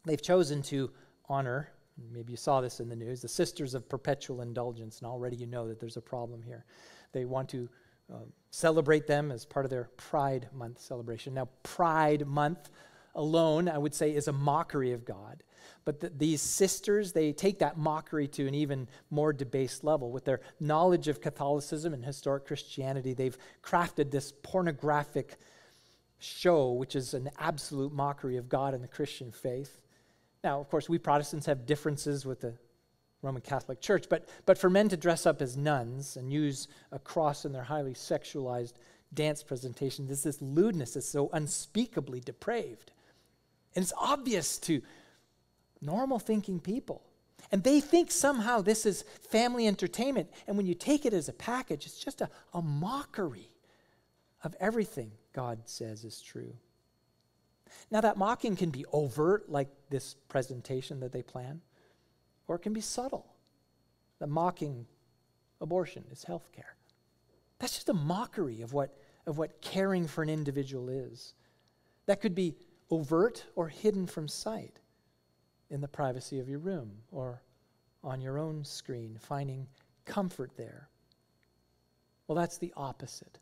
They've 0.05 0.23
chosen 0.23 0.63
to 0.63 0.91
honor, 1.29 1.71
maybe 2.13 2.33
you 2.33 2.37
saw 2.37 2.61
this 2.61 2.79
in 2.81 2.89
the 2.89 2.97
news, 2.97 3.23
the 3.23 3.29
Sisters 3.29 3.75
of 3.75 3.89
Perpetual 3.89 4.43
Indulgence, 4.43 4.99
and 4.99 5.09
already 5.09 5.37
you 5.37 5.47
know 5.47 5.67
that 5.67 5.81
there's 5.81 5.97
a 5.97 6.03
problem 6.03 6.43
here. 6.43 6.65
They 7.13 7.25
want 7.25 7.49
to 7.51 7.69
uh, 8.13 8.19
celebrate 8.51 9.07
them 9.07 9.31
as 9.31 9.45
part 9.45 9.67
of 9.67 9.71
their 9.71 9.91
Pride 9.97 10.49
Month 10.53 10.81
celebration. 10.81 11.35
Now, 11.35 11.49
Pride 11.63 12.27
Month 12.27 12.71
alone, 13.15 13.69
I 13.69 13.79
would 13.79 13.95
say, 13.95 14.15
is 14.15 14.29
a 14.29 14.33
mockery 14.33 14.93
of 14.93 15.05
God. 15.05 15.43
But 15.85 16.01
the, 16.01 16.11
these 16.11 16.43
sisters, 16.43 17.13
they 17.13 17.33
take 17.33 17.59
that 17.61 17.79
mockery 17.79 18.29
to 18.29 18.47
an 18.47 18.55
even 18.55 18.89
more 19.11 19.33
debased 19.33 19.85
level. 19.85 20.11
With 20.11 20.25
their 20.25 20.41
knowledge 20.61 21.09
of 21.09 21.21
Catholicism 21.21 21.95
and 21.95 22.05
historic 22.05 22.47
Christianity, 22.47 23.15
they've 23.15 23.37
crafted 23.63 24.11
this 24.11 24.33
pornographic 24.43 25.37
show, 26.19 26.73
which 26.73 26.97
is 26.97 27.15
an 27.15 27.31
absolute 27.39 27.93
mockery 27.93 28.37
of 28.37 28.49
God 28.49 28.75
and 28.75 28.83
the 28.83 28.89
Christian 28.89 29.33
faith. 29.33 29.81
Now, 30.45 30.61
of 30.61 30.69
course, 30.69 30.89
we 30.89 30.99
Protestants 30.99 31.47
have 31.47 31.67
differences 31.67 32.25
with 32.25 32.41
the 32.41 32.55
Roman 33.27 33.43
Catholic 33.43 33.81
Church, 33.81 34.07
but, 34.09 34.29
but 34.47 34.57
for 34.57 34.71
men 34.71 34.89
to 34.89 34.97
dress 34.97 35.27
up 35.27 35.43
as 35.43 35.57
nuns 35.57 36.17
and 36.17 36.33
use 36.33 36.69
a 36.93 36.99
cross 36.99 37.45
in 37.45 37.53
their 37.53 37.65
highly 37.65 37.93
sexualized 37.93 38.75
dance 39.13 39.43
presentation, 39.43 40.07
there's 40.07 40.23
this 40.23 40.41
lewdness 40.41 40.95
that's 40.95 41.09
so 41.09 41.29
unspeakably 41.33 42.21
depraved. 42.21 42.93
And 43.75 43.83
it's 43.83 43.93
obvious 44.01 44.59
to 44.61 44.81
normal 45.81 46.19
thinking 46.19 46.61
people. 46.61 47.03
And 47.53 47.63
they 47.63 47.81
think 47.81 48.11
somehow 48.11 48.61
this 48.61 48.87
is 48.87 49.05
family 49.31 49.67
entertainment. 49.67 50.31
And 50.47 50.57
when 50.57 50.67
you 50.67 50.75
take 50.75 51.07
it 51.07 51.13
as 51.13 51.29
a 51.29 51.33
package, 51.33 51.87
it's 51.87 51.99
just 51.99 52.21
a, 52.21 52.31
a 52.55 52.63
mockery 52.63 53.51
of 54.43 54.55
everything 54.61 55.13
God 55.33 55.61
says 55.67 56.05
is 56.05 56.21
true. 56.21 56.55
Now, 57.91 58.01
that 58.01 58.17
mocking 58.17 58.57
can 58.57 58.71
be 58.71 58.85
overt, 58.93 59.51
like 59.51 59.69
this 59.91 60.15
presentation 60.29 61.01
that 61.01 61.13
they 61.13 61.23
plan, 61.23 61.61
or 62.49 62.57
it 62.57 62.61
can 62.61 62.73
be 62.73 62.81
subtle. 62.81 63.27
The 64.19 64.27
mocking 64.27 64.87
abortion 65.61 66.05
is 66.11 66.25
health 66.25 66.51
care. 66.53 66.77
That's 67.59 67.75
just 67.75 67.89
a 67.89 67.95
mockery 67.95 68.63
of 68.63 68.73
what, 68.73 68.97
of 69.27 69.39
what 69.39 69.61
caring 69.61 70.07
for 70.07 70.23
an 70.23 70.29
individual 70.29 70.89
is. 70.89 71.35
That 72.07 72.21
could 72.21 72.35
be 72.35 72.57
overt 72.91 73.45
or 73.55 73.69
hidden 73.69 74.07
from 74.07 74.29
sight 74.29 74.81
in 75.71 75.81
the 75.81 75.89
privacy 75.89 76.39
of 76.39 76.49
your 76.49 76.59
room 76.59 76.93
or 77.11 77.43
on 78.05 78.21
your 78.21 78.39
own 78.39 78.65
screen, 78.65 79.19
finding 79.21 79.67
comfort 80.05 80.53
there. 80.57 80.89
Well, 82.27 82.37
that's 82.37 82.59
the 82.59 82.73
opposite 82.77 83.39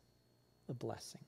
of 0.67 0.79
blessing. 0.79 1.23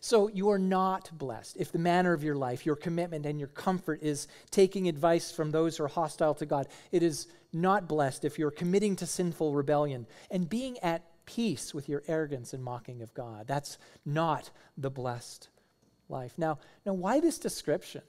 So 0.00 0.28
you 0.28 0.50
are 0.50 0.58
not 0.58 1.10
blessed 1.16 1.56
if 1.58 1.72
the 1.72 1.78
manner 1.78 2.12
of 2.12 2.24
your 2.24 2.36
life, 2.36 2.66
your 2.66 2.76
commitment, 2.76 3.26
and 3.26 3.38
your 3.38 3.48
comfort 3.48 4.02
is 4.02 4.28
taking 4.50 4.88
advice 4.88 5.32
from 5.32 5.50
those 5.50 5.76
who 5.76 5.84
are 5.84 5.88
hostile 5.88 6.34
to 6.34 6.46
God. 6.46 6.68
It 6.92 7.02
is 7.02 7.26
not 7.52 7.88
blessed 7.88 8.24
if 8.24 8.38
you're 8.38 8.50
committing 8.50 8.96
to 8.96 9.06
sinful 9.06 9.54
rebellion 9.54 10.06
and 10.30 10.48
being 10.48 10.78
at 10.78 11.02
peace 11.26 11.72
with 11.72 11.88
your 11.88 12.02
arrogance 12.06 12.52
and 12.52 12.62
mocking 12.62 13.02
of 13.02 13.14
God. 13.14 13.46
That's 13.46 13.78
not 14.04 14.50
the 14.76 14.90
blessed 14.90 15.48
life. 16.08 16.34
Now, 16.36 16.58
now 16.84 16.92
why 16.92 17.20
this 17.20 17.38
description? 17.38 18.02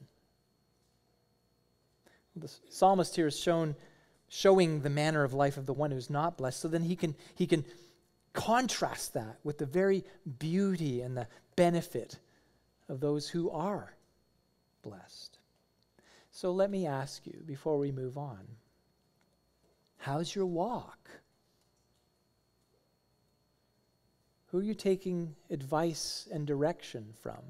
The 2.35 2.51
psalmist 2.69 3.15
here 3.15 3.27
is 3.27 3.39
shown 3.39 3.75
showing 4.27 4.81
the 4.81 4.89
manner 4.89 5.23
of 5.23 5.33
life 5.33 5.57
of 5.57 5.65
the 5.65 5.73
one 5.73 5.91
who's 5.91 6.09
not 6.09 6.37
blessed. 6.37 6.59
So 6.59 6.67
then 6.67 6.83
he 6.83 6.95
can 6.95 7.15
he 7.35 7.47
can 7.47 7.63
contrast 8.33 9.13
that 9.13 9.39
with 9.43 9.57
the 9.57 9.65
very 9.65 10.03
beauty 10.39 11.01
and 11.01 11.15
the 11.15 11.27
benefit 11.55 12.19
of 12.89 12.99
those 12.99 13.27
who 13.27 13.49
are 13.49 13.93
blessed. 14.81 15.37
So 16.31 16.51
let 16.51 16.69
me 16.69 16.85
ask 16.85 17.25
you 17.25 17.41
before 17.45 17.77
we 17.77 17.91
move 17.91 18.17
on 18.17 18.45
how's 19.97 20.35
your 20.35 20.45
walk? 20.45 21.09
Who 24.47 24.59
are 24.59 24.63
you 24.63 24.75
taking 24.75 25.35
advice 25.49 26.27
and 26.31 26.45
direction 26.45 27.13
from? 27.21 27.41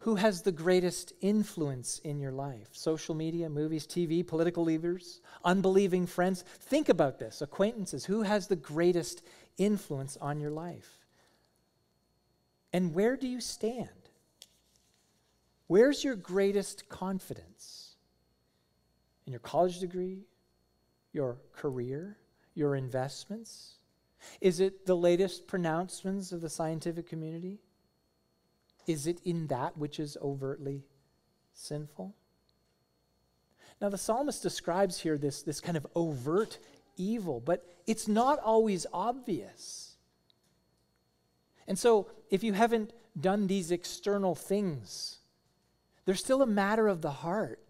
Who 0.00 0.16
has 0.16 0.42
the 0.42 0.52
greatest 0.52 1.12
influence 1.20 2.00
in 2.00 2.18
your 2.18 2.32
life? 2.32 2.68
Social 2.72 3.14
media, 3.14 3.48
movies, 3.48 3.86
TV, 3.86 4.26
political 4.26 4.64
leaders, 4.64 5.20
unbelieving 5.44 6.06
friends? 6.06 6.42
Think 6.42 6.88
about 6.88 7.18
this 7.18 7.40
acquaintances. 7.40 8.04
Who 8.04 8.22
has 8.22 8.48
the 8.48 8.56
greatest 8.56 9.22
influence 9.58 10.16
on 10.20 10.40
your 10.40 10.50
life? 10.50 11.01
And 12.72 12.94
where 12.94 13.16
do 13.16 13.28
you 13.28 13.40
stand? 13.40 13.88
Where's 15.66 16.04
your 16.04 16.16
greatest 16.16 16.88
confidence? 16.88 17.96
In 19.26 19.32
your 19.32 19.40
college 19.40 19.80
degree? 19.80 20.26
Your 21.12 21.38
career? 21.52 22.18
Your 22.54 22.76
investments? 22.76 23.74
Is 24.40 24.60
it 24.60 24.86
the 24.86 24.96
latest 24.96 25.46
pronouncements 25.46 26.32
of 26.32 26.40
the 26.40 26.48
scientific 26.48 27.08
community? 27.08 27.58
Is 28.86 29.06
it 29.06 29.20
in 29.24 29.46
that 29.48 29.76
which 29.76 30.00
is 30.00 30.16
overtly 30.22 30.84
sinful? 31.52 32.14
Now, 33.80 33.88
the 33.88 33.98
psalmist 33.98 34.42
describes 34.42 35.00
here 35.00 35.18
this, 35.18 35.42
this 35.42 35.60
kind 35.60 35.76
of 35.76 35.86
overt 35.96 36.58
evil, 36.96 37.40
but 37.40 37.66
it's 37.86 38.06
not 38.06 38.38
always 38.38 38.86
obvious. 38.92 39.96
And 41.66 41.78
so, 41.78 42.08
if 42.32 42.42
you 42.42 42.54
haven't 42.54 42.92
done 43.20 43.46
these 43.46 43.70
external 43.70 44.34
things, 44.34 45.18
They're 46.04 46.14
still 46.14 46.42
a 46.42 46.46
matter 46.46 46.88
of 46.88 47.00
the 47.00 47.10
heart. 47.10 47.60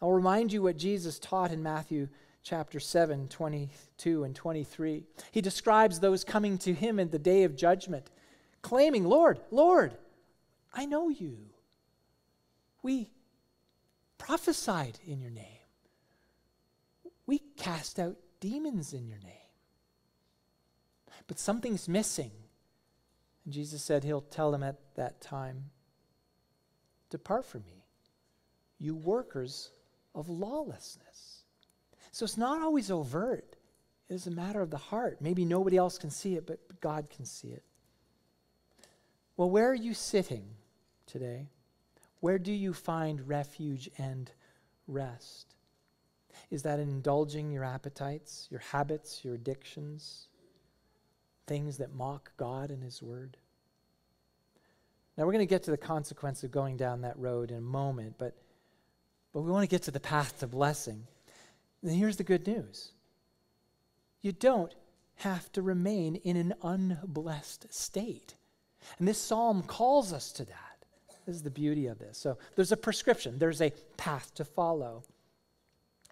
I'll 0.00 0.12
remind 0.12 0.52
you 0.52 0.62
what 0.62 0.76
Jesus 0.76 1.18
taught 1.18 1.52
in 1.52 1.62
Matthew 1.62 2.08
chapter 2.42 2.78
7, 2.78 3.28
22 3.28 4.24
and 4.24 4.34
23. 4.34 5.04
He 5.32 5.40
describes 5.40 5.98
those 5.98 6.22
coming 6.22 6.58
to 6.58 6.74
him 6.74 6.98
in 6.98 7.10
the 7.10 7.18
day 7.18 7.44
of 7.44 7.56
judgment, 7.56 8.10
claiming, 8.62 9.04
Lord, 9.04 9.40
Lord, 9.50 9.96
I 10.72 10.84
know 10.84 11.08
you. 11.08 11.38
We 12.82 13.10
prophesied 14.18 14.98
in 15.06 15.20
your 15.20 15.30
name. 15.30 15.44
We 17.26 17.38
cast 17.56 17.98
out 17.98 18.16
demons 18.38 18.92
in 18.92 19.08
your 19.08 19.18
name. 19.18 19.32
But 21.26 21.38
something's 21.38 21.88
missing. 21.88 22.30
And 23.46 23.54
Jesus 23.54 23.82
said 23.82 24.04
he'll 24.04 24.20
tell 24.20 24.50
them 24.50 24.62
at 24.62 24.76
that 24.96 25.22
time 25.22 25.70
Depart 27.08 27.46
from 27.46 27.64
me, 27.64 27.84
you 28.80 28.96
workers 28.96 29.70
of 30.14 30.28
lawlessness. 30.28 31.44
So 32.10 32.24
it's 32.24 32.36
not 32.36 32.60
always 32.60 32.90
overt, 32.90 33.56
it 34.08 34.14
is 34.14 34.26
a 34.26 34.32
matter 34.32 34.60
of 34.60 34.70
the 34.70 34.76
heart. 34.76 35.18
Maybe 35.20 35.44
nobody 35.44 35.76
else 35.76 35.98
can 35.98 36.10
see 36.10 36.34
it, 36.34 36.46
but 36.46 36.58
God 36.80 37.08
can 37.08 37.24
see 37.24 37.48
it. 37.48 37.62
Well, 39.36 39.50
where 39.50 39.70
are 39.70 39.74
you 39.74 39.94
sitting 39.94 40.44
today? 41.06 41.48
Where 42.20 42.38
do 42.38 42.52
you 42.52 42.72
find 42.72 43.28
refuge 43.28 43.88
and 43.98 44.30
rest? 44.88 45.54
Is 46.50 46.62
that 46.64 46.80
indulging 46.80 47.52
your 47.52 47.64
appetites, 47.64 48.48
your 48.50 48.60
habits, 48.60 49.24
your 49.24 49.34
addictions, 49.34 50.28
things 51.46 51.78
that 51.78 51.94
mock 51.94 52.32
God 52.36 52.70
and 52.70 52.82
His 52.82 53.02
Word? 53.02 53.36
Now, 55.16 55.24
we're 55.24 55.32
going 55.32 55.46
to 55.46 55.50
get 55.50 55.62
to 55.64 55.70
the 55.70 55.78
consequence 55.78 56.44
of 56.44 56.50
going 56.50 56.76
down 56.76 57.02
that 57.02 57.18
road 57.18 57.50
in 57.50 57.56
a 57.56 57.62
moment, 57.62 58.16
but, 58.18 58.34
but 59.32 59.40
we 59.40 59.50
want 59.50 59.62
to 59.62 59.68
get 59.68 59.82
to 59.84 59.90
the 59.90 60.00
path 60.00 60.40
to 60.40 60.46
blessing. 60.46 61.06
And 61.82 61.92
here's 61.92 62.16
the 62.16 62.24
good 62.24 62.46
news 62.46 62.92
you 64.22 64.32
don't 64.32 64.74
have 65.16 65.50
to 65.52 65.62
remain 65.62 66.16
in 66.16 66.36
an 66.36 66.54
unblessed 66.62 67.72
state. 67.72 68.34
And 68.98 69.08
this 69.08 69.18
psalm 69.18 69.62
calls 69.62 70.12
us 70.12 70.32
to 70.32 70.44
that. 70.44 70.84
This 71.26 71.36
is 71.36 71.42
the 71.42 71.50
beauty 71.50 71.86
of 71.86 71.98
this. 71.98 72.18
So 72.18 72.36
there's 72.54 72.72
a 72.72 72.76
prescription, 72.76 73.38
there's 73.38 73.62
a 73.62 73.72
path 73.96 74.34
to 74.34 74.44
follow. 74.44 75.04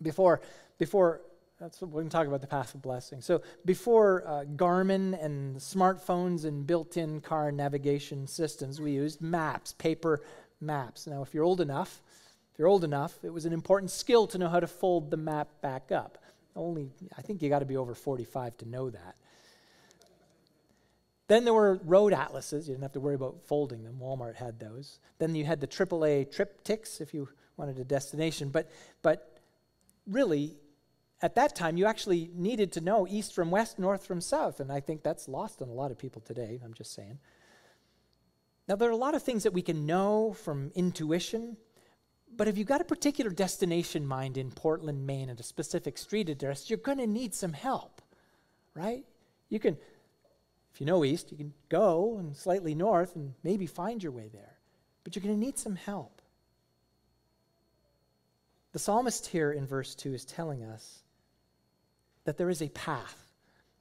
Before, 0.02 0.40
before 0.78 1.20
that's 1.64 1.80
we 1.80 2.02
can 2.02 2.10
talk 2.10 2.26
about 2.26 2.42
the 2.42 2.46
path 2.46 2.74
of 2.74 2.82
blessing. 2.82 3.22
So 3.22 3.40
before 3.64 4.22
uh, 4.26 4.44
Garmin 4.44 5.18
and 5.24 5.56
smartphones 5.56 6.44
and 6.44 6.66
built-in 6.66 7.22
car 7.22 7.50
navigation 7.50 8.26
systems, 8.26 8.82
we 8.82 8.92
used 8.92 9.22
maps, 9.22 9.72
paper 9.72 10.20
maps. 10.60 11.06
Now, 11.06 11.22
if 11.22 11.32
you're 11.32 11.44
old 11.44 11.62
enough, 11.62 12.02
if 12.52 12.58
you're 12.58 12.68
old 12.68 12.84
enough, 12.84 13.14
it 13.22 13.32
was 13.32 13.46
an 13.46 13.54
important 13.54 13.90
skill 13.90 14.26
to 14.26 14.36
know 14.36 14.50
how 14.50 14.60
to 14.60 14.66
fold 14.66 15.10
the 15.10 15.16
map 15.16 15.48
back 15.62 15.90
up. 15.90 16.18
Only, 16.54 16.90
I 17.16 17.22
think 17.22 17.40
you 17.40 17.48
got 17.48 17.60
to 17.60 17.64
be 17.64 17.78
over 17.78 17.94
45 17.94 18.58
to 18.58 18.68
know 18.68 18.90
that. 18.90 19.16
Then 21.28 21.46
there 21.46 21.54
were 21.54 21.80
road 21.82 22.12
atlases. 22.12 22.68
You 22.68 22.74
didn't 22.74 22.82
have 22.82 22.92
to 22.92 23.00
worry 23.00 23.14
about 23.14 23.40
folding 23.46 23.84
them. 23.84 23.96
Walmart 24.02 24.34
had 24.34 24.60
those. 24.60 24.98
Then 25.18 25.34
you 25.34 25.46
had 25.46 25.62
the 25.62 25.66
AAA 25.66 26.26
TripTiks 26.26 27.00
if 27.00 27.14
you 27.14 27.30
wanted 27.56 27.78
a 27.78 27.84
destination. 27.84 28.50
But, 28.50 28.70
but 29.00 29.38
really, 30.06 30.56
at 31.22 31.36
that 31.36 31.54
time, 31.54 31.76
you 31.76 31.86
actually 31.86 32.30
needed 32.34 32.72
to 32.72 32.80
know 32.80 33.06
east 33.08 33.34
from 33.34 33.50
west, 33.50 33.78
north 33.78 34.06
from 34.06 34.20
south. 34.20 34.60
And 34.60 34.70
I 34.70 34.80
think 34.80 35.02
that's 35.02 35.28
lost 35.28 35.62
on 35.62 35.68
a 35.68 35.72
lot 35.72 35.90
of 35.90 35.98
people 35.98 36.20
today. 36.20 36.60
I'm 36.64 36.74
just 36.74 36.94
saying. 36.94 37.18
Now, 38.68 38.76
there 38.76 38.88
are 38.88 38.92
a 38.92 38.96
lot 38.96 39.14
of 39.14 39.22
things 39.22 39.42
that 39.42 39.52
we 39.52 39.62
can 39.62 39.86
know 39.86 40.32
from 40.32 40.70
intuition. 40.74 41.56
But 42.36 42.48
if 42.48 42.58
you've 42.58 42.66
got 42.66 42.80
a 42.80 42.84
particular 42.84 43.30
destination 43.30 44.06
mind 44.06 44.36
in 44.36 44.50
Portland, 44.50 45.06
Maine, 45.06 45.30
and 45.30 45.38
a 45.38 45.44
specific 45.44 45.98
street 45.98 46.28
address, 46.28 46.68
you're 46.68 46.78
going 46.78 46.98
to 46.98 47.06
need 47.06 47.34
some 47.34 47.52
help, 47.52 48.02
right? 48.74 49.04
You 49.50 49.60
can 49.60 49.76
if 50.74 50.80
you 50.80 50.86
know 50.86 51.04
east, 51.04 51.30
you 51.30 51.36
can 51.36 51.54
go 51.68 52.16
and 52.18 52.36
slightly 52.36 52.74
north 52.74 53.14
and 53.14 53.32
maybe 53.44 53.64
find 53.64 54.02
your 54.02 54.10
way 54.10 54.28
there. 54.32 54.58
But 55.04 55.14
you're 55.14 55.22
going 55.22 55.36
to 55.36 55.40
need 55.40 55.56
some 55.56 55.76
help. 55.76 56.20
The 58.72 58.80
psalmist 58.80 59.26
here 59.26 59.52
in 59.52 59.68
verse 59.68 59.94
2 59.94 60.14
is 60.14 60.24
telling 60.24 60.64
us 60.64 61.03
that 62.24 62.38
there 62.38 62.50
is 62.50 62.62
a 62.62 62.68
path, 62.70 63.32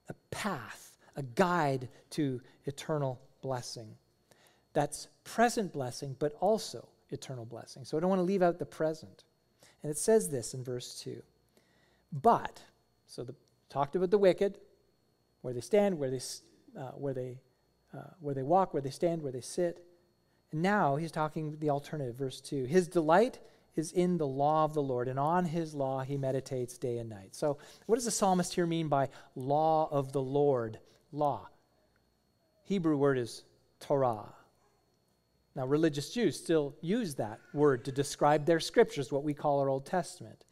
a 0.09 0.13
path, 0.31 0.97
a 1.15 1.23
guide 1.23 1.89
to 2.11 2.41
eternal 2.65 3.21
blessing. 3.41 3.95
That's 4.73 5.07
present 5.23 5.71
blessing, 5.71 6.15
but 6.19 6.33
also 6.39 6.87
eternal 7.09 7.45
blessing. 7.45 7.85
So 7.85 7.97
I 7.97 8.01
don't 8.01 8.09
want 8.09 8.19
to 8.19 8.23
leave 8.23 8.41
out 8.41 8.59
the 8.59 8.65
present. 8.65 9.23
And 9.81 9.91
it 9.91 9.97
says 9.97 10.29
this 10.29 10.53
in 10.53 10.63
verse 10.63 10.99
2. 11.01 11.21
But, 12.11 12.61
so 13.05 13.23
the, 13.23 13.35
talked 13.69 13.95
about 13.95 14.11
the 14.11 14.17
wicked, 14.17 14.57
where 15.41 15.53
they 15.53 15.61
stand, 15.61 15.97
where 15.97 16.09
they, 16.09 16.21
uh, 16.77 16.91
where, 16.91 17.13
they, 17.13 17.39
uh, 17.93 18.11
where 18.19 18.33
they 18.33 18.43
walk, 18.43 18.73
where 18.73 18.81
they 18.81 18.89
stand, 18.89 19.21
where 19.21 19.31
they 19.31 19.41
sit. 19.41 19.83
And 20.51 20.61
now 20.61 20.95
he's 20.95 21.11
talking 21.11 21.57
the 21.59 21.69
alternative, 21.69 22.15
verse 22.15 22.39
2. 22.41 22.65
His 22.65 22.87
delight 22.87 23.39
is 23.75 23.91
in 23.91 24.17
the 24.17 24.27
law 24.27 24.63
of 24.63 24.73
the 24.73 24.81
Lord, 24.81 25.07
and 25.07 25.19
on 25.19 25.45
his 25.45 25.73
law 25.73 26.01
he 26.01 26.17
meditates 26.17 26.77
day 26.77 26.97
and 26.97 27.09
night. 27.09 27.35
So, 27.35 27.57
what 27.85 27.95
does 27.95 28.05
the 28.05 28.11
psalmist 28.11 28.53
here 28.53 28.67
mean 28.67 28.87
by 28.87 29.09
law 29.35 29.87
of 29.91 30.11
the 30.11 30.21
Lord? 30.21 30.79
Law. 31.11 31.47
Hebrew 32.63 32.97
word 32.97 33.17
is 33.17 33.43
Torah. 33.79 34.33
Now, 35.55 35.67
religious 35.67 36.09
Jews 36.09 36.39
still 36.39 36.75
use 36.81 37.15
that 37.15 37.39
word 37.53 37.85
to 37.85 37.91
describe 37.91 38.45
their 38.45 38.59
scriptures, 38.59 39.11
what 39.11 39.23
we 39.23 39.33
call 39.33 39.59
our 39.59 39.69
Old 39.69 39.85
Testament. 39.85 40.45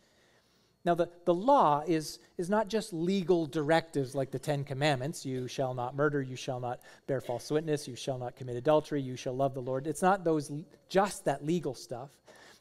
Now, 0.84 0.96
the, 0.96 1.10
the 1.26 1.34
law 1.34 1.84
is, 1.86 2.20
is 2.38 2.50
not 2.50 2.68
just 2.68 2.92
legal 2.92 3.46
directives 3.46 4.16
like 4.16 4.32
the 4.32 4.40
Ten 4.40 4.64
Commandments 4.64 5.26
you 5.26 5.48
shall 5.48 5.74
not 5.74 5.96
murder, 5.96 6.22
you 6.22 6.36
shall 6.36 6.60
not 6.60 6.80
bear 7.06 7.22
false 7.22 7.52
witness, 7.52 7.88
you 7.88 7.96
shall 7.96 8.18
not 8.18 8.36
commit 8.36 8.56
adultery, 8.56 9.02
you 9.02 9.16
shall 9.16 9.36
love 9.36 9.54
the 9.54 9.62
Lord. 9.62 9.86
It's 9.86 10.02
not 10.02 10.24
those 10.24 10.52
just 10.90 11.26
that 11.26 11.46
legal 11.46 11.76
stuff, 11.76 12.10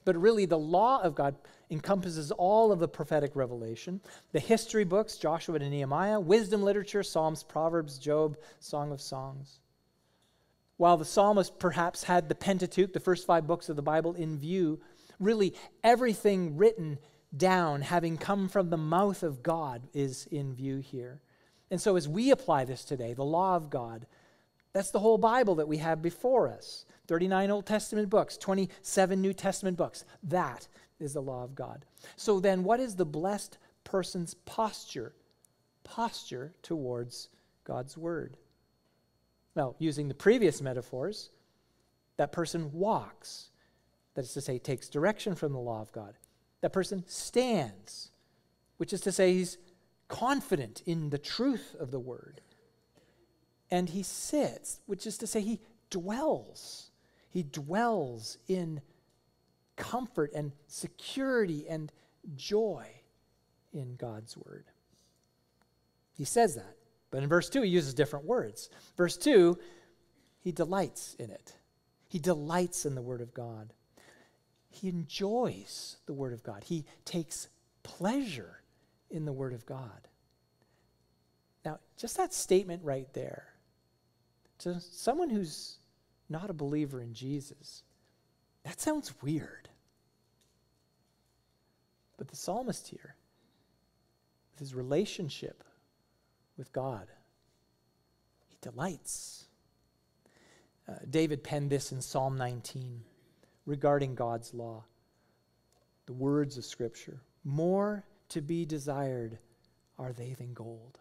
but 0.04 0.16
really 0.16 0.46
the 0.46 0.58
law 0.58 1.00
of 1.02 1.14
God 1.14 1.36
encompasses 1.70 2.30
all 2.32 2.72
of 2.72 2.78
the 2.78 2.88
prophetic 2.88 3.36
revelation 3.36 4.00
the 4.32 4.40
history 4.40 4.84
books, 4.84 5.16
Joshua 5.16 5.56
and 5.56 5.70
Nehemiah, 5.70 6.20
wisdom 6.20 6.62
literature, 6.62 7.02
Psalms, 7.02 7.42
Proverbs, 7.42 7.98
Job, 7.98 8.36
Song 8.58 8.92
of 8.92 9.00
Songs. 9.00 9.60
While 10.76 10.96
the 10.96 11.04
psalmist 11.04 11.58
perhaps 11.58 12.04
had 12.04 12.28
the 12.28 12.34
Pentateuch, 12.34 12.92
the 12.92 13.00
first 13.00 13.26
five 13.26 13.46
books 13.46 13.68
of 13.68 13.76
the 13.76 13.82
Bible, 13.82 14.14
in 14.14 14.38
view, 14.38 14.80
really 15.18 15.54
everything 15.84 16.56
written 16.56 16.98
down, 17.36 17.82
having 17.82 18.16
come 18.16 18.48
from 18.48 18.70
the 18.70 18.76
mouth 18.76 19.22
of 19.22 19.42
God, 19.42 19.82
is 19.92 20.26
in 20.30 20.54
view 20.54 20.78
here. 20.78 21.20
And 21.70 21.80
so, 21.80 21.96
as 21.96 22.08
we 22.08 22.30
apply 22.30 22.64
this 22.64 22.84
today, 22.84 23.12
the 23.12 23.24
law 23.24 23.56
of 23.56 23.70
God, 23.70 24.06
that's 24.72 24.90
the 24.90 25.00
whole 25.00 25.18
Bible 25.18 25.56
that 25.56 25.68
we 25.68 25.76
have 25.76 26.02
before 26.02 26.48
us 26.48 26.84
39 27.10 27.50
Old 27.50 27.66
Testament 27.66 28.08
books, 28.08 28.36
27 28.36 29.20
New 29.20 29.34
Testament 29.34 29.76
books. 29.76 30.04
That 30.22 30.68
is 31.00 31.12
the 31.12 31.20
law 31.20 31.42
of 31.42 31.56
God. 31.56 31.84
So, 32.14 32.38
then 32.38 32.62
what 32.62 32.78
is 32.78 32.94
the 32.94 33.04
blessed 33.04 33.58
person's 33.82 34.34
posture? 34.34 35.12
Posture 35.82 36.54
towards 36.62 37.28
God's 37.64 37.98
Word. 37.98 38.36
Well, 39.56 39.74
using 39.80 40.06
the 40.06 40.14
previous 40.14 40.62
metaphors, 40.62 41.30
that 42.16 42.30
person 42.30 42.70
walks. 42.72 43.50
That 44.14 44.24
is 44.24 44.32
to 44.34 44.40
say, 44.40 44.58
takes 44.58 44.88
direction 44.88 45.34
from 45.34 45.52
the 45.52 45.58
law 45.58 45.82
of 45.82 45.90
God 45.90 46.14
that 46.60 46.72
person 46.72 47.04
stands, 47.06 48.10
which 48.76 48.92
is 48.92 49.00
to 49.02 49.12
say, 49.12 49.34
he's 49.34 49.58
confident 50.08 50.82
in 50.86 51.10
the 51.10 51.18
truth 51.18 51.74
of 51.78 51.90
the 51.90 51.98
word. 51.98 52.40
And 53.70 53.88
he 53.88 54.02
sits, 54.02 54.80
which 54.86 55.06
is 55.06 55.16
to 55.18 55.26
say, 55.26 55.40
he 55.40 55.60
dwells. 55.90 56.89
He 57.30 57.42
dwells 57.42 58.38
in 58.48 58.82
comfort 59.76 60.32
and 60.34 60.52
security 60.66 61.66
and 61.68 61.90
joy 62.36 62.86
in 63.72 63.96
God's 63.96 64.36
word. 64.36 64.66
He 66.12 66.24
says 66.24 66.54
that. 66.56 66.76
But 67.10 67.22
in 67.22 67.28
verse 67.28 67.48
2, 67.48 67.62
he 67.62 67.70
uses 67.70 67.94
different 67.94 68.26
words. 68.26 68.68
Verse 68.96 69.16
2, 69.16 69.58
he 70.42 70.52
delights 70.52 71.14
in 71.18 71.30
it. 71.30 71.54
He 72.08 72.18
delights 72.18 72.84
in 72.84 72.94
the 72.94 73.02
word 73.02 73.20
of 73.20 73.32
God 73.32 73.72
he 74.70 74.88
enjoys 74.88 75.96
the 76.06 76.12
Word 76.12 76.32
of 76.32 76.42
God. 76.42 76.64
He 76.64 76.84
takes 77.04 77.48
pleasure 77.82 78.62
in 79.10 79.24
the 79.24 79.32
Word 79.32 79.52
of 79.52 79.66
God. 79.66 80.08
Now, 81.64 81.80
just 81.96 82.16
that 82.16 82.32
statement 82.32 82.82
right 82.84 83.12
there, 83.12 83.48
to 84.58 84.80
someone 84.80 85.28
who's 85.28 85.78
not 86.30 86.50
a 86.50 86.54
believer 86.54 87.00
in 87.00 87.12
Jesus, 87.12 87.82
that 88.64 88.80
sounds 88.80 89.12
weird. 89.22 89.68
But 92.16 92.28
the 92.28 92.36
psalmist 92.36 92.88
here, 92.88 93.16
with 94.52 94.60
his 94.60 94.74
relationship 94.74 95.64
with 96.56 96.72
God, 96.72 97.08
he 98.48 98.56
delights. 98.60 99.46
Uh, 100.88 100.94
David 101.08 101.42
penned 101.42 101.70
this 101.70 101.92
in 101.92 102.00
Psalm 102.00 102.36
19 102.36 103.02
regarding 103.64 104.14
God's 104.14 104.52
law, 104.52 104.84
the 106.06 106.12
words 106.12 106.58
of 106.58 106.64
Scripture. 106.64 107.20
More 107.44 108.04
to 108.28 108.40
be 108.40 108.64
desired 108.64 109.38
are 109.98 110.12
they 110.12 110.34
than 110.34 110.52
gold. 110.52 110.98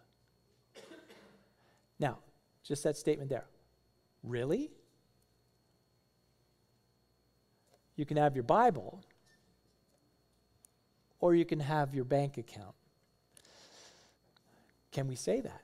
Now, 1.98 2.18
just 2.64 2.82
that 2.84 2.96
statement 2.96 3.28
there. 3.28 3.44
Really? 4.24 4.70
You 8.00 8.06
can 8.06 8.16
have 8.16 8.34
your 8.34 8.44
Bible, 8.44 9.04
or 11.20 11.34
you 11.34 11.44
can 11.44 11.60
have 11.60 11.94
your 11.94 12.06
bank 12.06 12.38
account. 12.38 12.74
Can 14.90 15.06
we 15.06 15.16
say 15.16 15.42
that? 15.42 15.60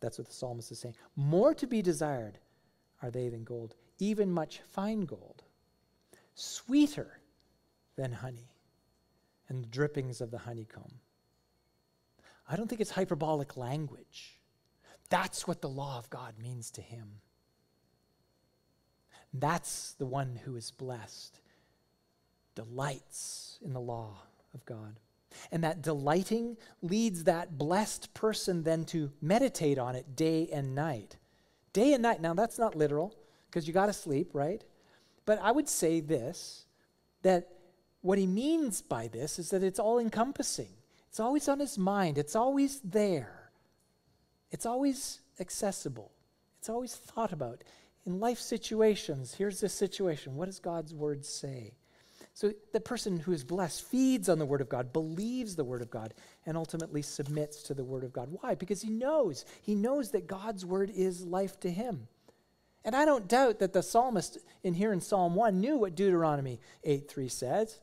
That's 0.00 0.16
what 0.16 0.28
the 0.28 0.32
psalmist 0.32 0.72
is 0.72 0.78
saying. 0.78 0.94
More 1.14 1.52
to 1.52 1.66
be 1.66 1.82
desired 1.82 2.38
are 3.02 3.10
they 3.10 3.28
than 3.28 3.44
gold, 3.44 3.74
even 3.98 4.32
much 4.32 4.60
fine 4.66 5.02
gold 5.02 5.42
sweeter 6.34 7.20
than 7.96 8.12
honey 8.12 8.48
and 9.50 9.62
the 9.62 9.68
drippings 9.68 10.22
of 10.22 10.30
the 10.30 10.38
honeycomb. 10.38 10.94
I 12.48 12.56
don't 12.56 12.66
think 12.66 12.80
it's 12.80 12.92
hyperbolic 12.92 13.58
language. 13.58 14.40
That's 15.10 15.46
what 15.46 15.60
the 15.60 15.68
law 15.68 15.98
of 15.98 16.08
God 16.08 16.32
means 16.40 16.70
to 16.70 16.80
him. 16.80 17.20
That's 19.34 19.92
the 19.98 20.06
one 20.06 20.40
who 20.46 20.56
is 20.56 20.70
blessed, 20.70 21.40
delights 22.58 23.58
in 23.64 23.72
the 23.72 23.80
law 23.80 24.16
of 24.52 24.64
God. 24.66 24.98
And 25.52 25.62
that 25.62 25.80
delighting 25.80 26.56
leads 26.82 27.24
that 27.24 27.56
blessed 27.56 28.12
person 28.14 28.64
then 28.64 28.84
to 28.86 29.12
meditate 29.22 29.78
on 29.78 29.94
it 29.94 30.16
day 30.16 30.48
and 30.52 30.74
night. 30.74 31.18
Day 31.72 31.92
and 31.92 32.02
night. 32.02 32.20
Now, 32.20 32.34
that's 32.34 32.58
not 32.58 32.74
literal 32.74 33.14
because 33.46 33.68
you 33.68 33.72
got 33.72 33.86
to 33.86 33.92
sleep, 33.92 34.30
right? 34.32 34.64
But 35.24 35.38
I 35.40 35.52
would 35.52 35.68
say 35.68 36.00
this 36.00 36.64
that 37.22 37.48
what 38.00 38.18
he 38.18 38.26
means 38.26 38.82
by 38.82 39.06
this 39.08 39.38
is 39.38 39.50
that 39.50 39.62
it's 39.62 39.78
all 39.78 39.98
encompassing. 39.98 40.70
It's 41.08 41.20
always 41.20 41.48
on 41.48 41.60
his 41.60 41.78
mind, 41.78 42.18
it's 42.18 42.36
always 42.36 42.80
there, 42.80 43.50
it's 44.50 44.66
always 44.66 45.20
accessible, 45.40 46.12
it's 46.58 46.68
always 46.68 46.94
thought 46.94 47.32
about. 47.32 47.62
In 48.06 48.20
life 48.20 48.38
situations, 48.38 49.34
here's 49.34 49.60
this 49.60 49.74
situation. 49.74 50.36
What 50.36 50.46
does 50.46 50.60
God's 50.60 50.94
word 50.94 51.24
say? 51.24 51.74
So 52.38 52.52
the 52.72 52.78
person 52.78 53.18
who 53.18 53.32
is 53.32 53.42
blessed 53.42 53.82
feeds 53.82 54.28
on 54.28 54.38
the 54.38 54.46
word 54.46 54.60
of 54.60 54.68
God, 54.68 54.92
believes 54.92 55.56
the 55.56 55.64
word 55.64 55.82
of 55.82 55.90
God, 55.90 56.14
and 56.46 56.56
ultimately 56.56 57.02
submits 57.02 57.64
to 57.64 57.74
the 57.74 57.82
word 57.82 58.04
of 58.04 58.12
God. 58.12 58.28
Why? 58.30 58.54
Because 58.54 58.80
he 58.80 58.90
knows. 58.90 59.44
He 59.60 59.74
knows 59.74 60.12
that 60.12 60.28
God's 60.28 60.64
word 60.64 60.92
is 60.94 61.26
life 61.26 61.58
to 61.58 61.68
him. 61.68 62.06
And 62.84 62.94
I 62.94 63.04
don't 63.04 63.26
doubt 63.26 63.58
that 63.58 63.72
the 63.72 63.82
psalmist 63.82 64.38
in 64.62 64.74
here 64.74 64.92
in 64.92 65.00
Psalm 65.00 65.34
1 65.34 65.58
knew 65.58 65.78
what 65.78 65.96
Deuteronomy 65.96 66.60
8 66.84 67.10
3 67.10 67.28
says. 67.28 67.80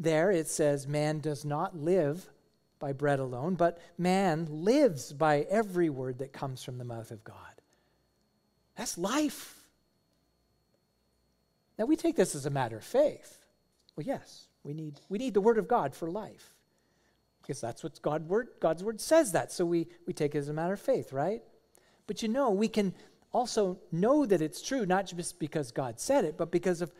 There 0.00 0.32
it 0.32 0.48
says, 0.48 0.88
Man 0.88 1.20
does 1.20 1.44
not 1.44 1.76
live 1.76 2.28
by 2.80 2.92
bread 2.92 3.20
alone, 3.20 3.54
but 3.54 3.78
man 3.96 4.48
lives 4.50 5.12
by 5.12 5.46
every 5.48 5.90
word 5.90 6.18
that 6.18 6.32
comes 6.32 6.64
from 6.64 6.78
the 6.78 6.84
mouth 6.84 7.12
of 7.12 7.22
God. 7.22 7.36
That's 8.76 8.98
life. 8.98 9.54
Now 11.78 11.84
we 11.84 11.94
take 11.94 12.16
this 12.16 12.34
as 12.34 12.46
a 12.46 12.50
matter 12.50 12.78
of 12.78 12.84
faith. 12.84 13.45
Well, 13.96 14.06
yes, 14.06 14.46
we 14.62 14.74
need, 14.74 15.00
we 15.08 15.18
need 15.18 15.34
the 15.34 15.40
word 15.40 15.58
of 15.58 15.68
God 15.68 15.94
for 15.94 16.10
life. 16.10 16.52
Because 17.40 17.60
that's 17.60 17.82
what 17.82 18.00
God 18.02 18.28
word, 18.28 18.48
God's 18.60 18.82
word 18.82 19.00
says 19.00 19.32
that. 19.32 19.52
So 19.52 19.64
we, 19.64 19.86
we 20.06 20.12
take 20.12 20.34
it 20.34 20.38
as 20.38 20.48
a 20.48 20.52
matter 20.52 20.74
of 20.74 20.80
faith, 20.80 21.12
right? 21.12 21.42
But 22.06 22.22
you 22.22 22.28
know, 22.28 22.50
we 22.50 22.68
can 22.68 22.92
also 23.32 23.78
know 23.92 24.26
that 24.26 24.42
it's 24.42 24.60
true, 24.60 24.84
not 24.84 25.06
just 25.06 25.38
because 25.38 25.70
God 25.70 26.00
said 26.00 26.24
it, 26.24 26.36
but 26.36 26.50
because 26.50 26.82
of, 26.82 26.92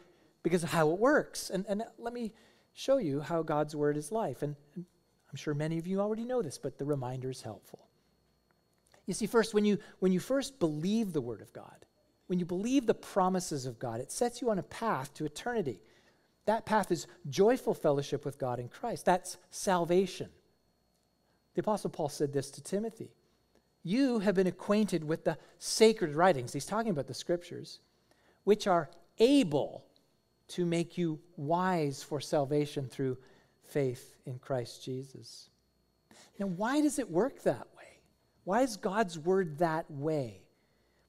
because 0.43 0.63
of 0.63 0.71
how 0.71 0.91
it 0.91 0.99
works. 0.99 1.51
And, 1.51 1.67
and 1.69 1.83
let 1.99 2.13
me 2.13 2.33
show 2.73 2.99
you 2.99 3.21
how 3.21 3.43
God's 3.43 3.75
word 3.75 3.97
is 3.97 4.13
life. 4.13 4.43
And, 4.43 4.55
and 4.75 4.85
I'm 5.31 5.37
sure 5.37 5.55
many 5.55 5.79
of 5.79 5.87
you 5.87 6.01
already 6.01 6.25
know 6.25 6.43
this, 6.43 6.59
but 6.59 6.79
the 6.79 6.85
reminder 6.85 7.31
is 7.31 7.43
helpful. 7.43 7.89
You 9.07 9.15
see, 9.15 9.27
first, 9.27 9.55
when 9.55 9.65
you, 9.65 9.79
when 9.99 10.13
you 10.13 10.21
first 10.21 10.59
believe 10.59 11.13
the 11.13 11.21
word 11.21 11.41
of 11.41 11.53
God, 11.53 11.85
when 12.27 12.39
you 12.39 12.45
believe 12.45 12.87
the 12.87 12.95
promises 12.95 13.67
of 13.67 13.79
God, 13.79 14.01
it 14.01 14.11
sets 14.11 14.41
you 14.41 14.51
on 14.51 14.59
a 14.59 14.65
path 14.65 15.15
to 15.15 15.25
eternity. 15.25 15.81
That 16.47 16.65
path 16.65 16.91
is 16.91 17.07
joyful 17.29 17.75
fellowship 17.75 18.25
with 18.25 18.39
God 18.39 18.59
in 18.59 18.69
Christ. 18.69 19.05
That's 19.05 19.37
salvation. 19.51 20.31
The 21.55 21.61
Apostle 21.61 21.91
Paul 21.91 22.09
said 22.09 22.33
this 22.33 22.51
to 22.53 22.63
Timothy 22.63 23.11
you 23.83 24.19
have 24.19 24.35
been 24.35 24.49
acquainted 24.49 25.05
with 25.05 25.23
the 25.23 25.39
sacred 25.61 26.17
writings. 26.17 26.53
He's 26.53 26.67
talking 26.67 26.91
about 26.91 27.07
the 27.07 27.15
scriptures, 27.15 27.79
which 28.43 28.67
are 28.67 28.91
able 29.21 29.85
to 30.49 30.67
make 30.67 30.99
you 30.99 31.21
wise 31.37 32.03
for 32.03 32.21
salvation 32.21 32.89
through 32.89 33.17
faith 33.63 34.17
in 34.27 34.41
Christ 34.41 34.85
Jesus. 34.85 35.51
Now, 36.41 36.47
why 36.47 36.81
does 36.81 36.99
it 36.99 37.09
work 37.09 37.45
that 37.45 37.69
way? 37.79 38.01
Why 38.43 38.63
is 38.63 38.77
God's 38.77 39.21
word 39.21 39.59
that 39.59 39.89
way? 39.89 40.43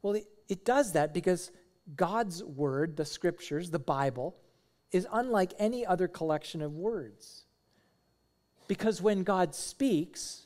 Well, 0.04 0.14
it, 0.14 0.28
it 0.48 0.64
does 0.64 0.94
that 0.94 1.16
because 1.16 1.50
God's 1.96 2.44
word, 2.44 2.96
the 2.96 3.06
scriptures, 3.06 3.72
the 3.72 3.80
Bible, 3.80 4.36
is 4.92 5.08
unlike 5.12 5.54
any 5.60 5.86
other 5.86 6.08
collection 6.08 6.62
of 6.62 6.76
words. 6.76 7.44
Because 8.68 9.02
when 9.02 9.24
God 9.24 9.56
speaks, 9.56 10.44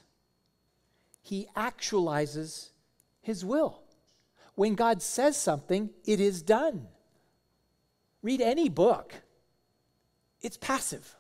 he 1.21 1.47
actualizes 1.55 2.69
his 3.21 3.45
will. 3.45 3.81
When 4.55 4.75
God 4.75 5.01
says 5.01 5.37
something, 5.37 5.89
it 6.05 6.19
is 6.19 6.41
done. 6.41 6.87
Read 8.21 8.41
any 8.41 8.69
book, 8.69 9.13
it's 10.41 10.57
passive. 10.57 11.15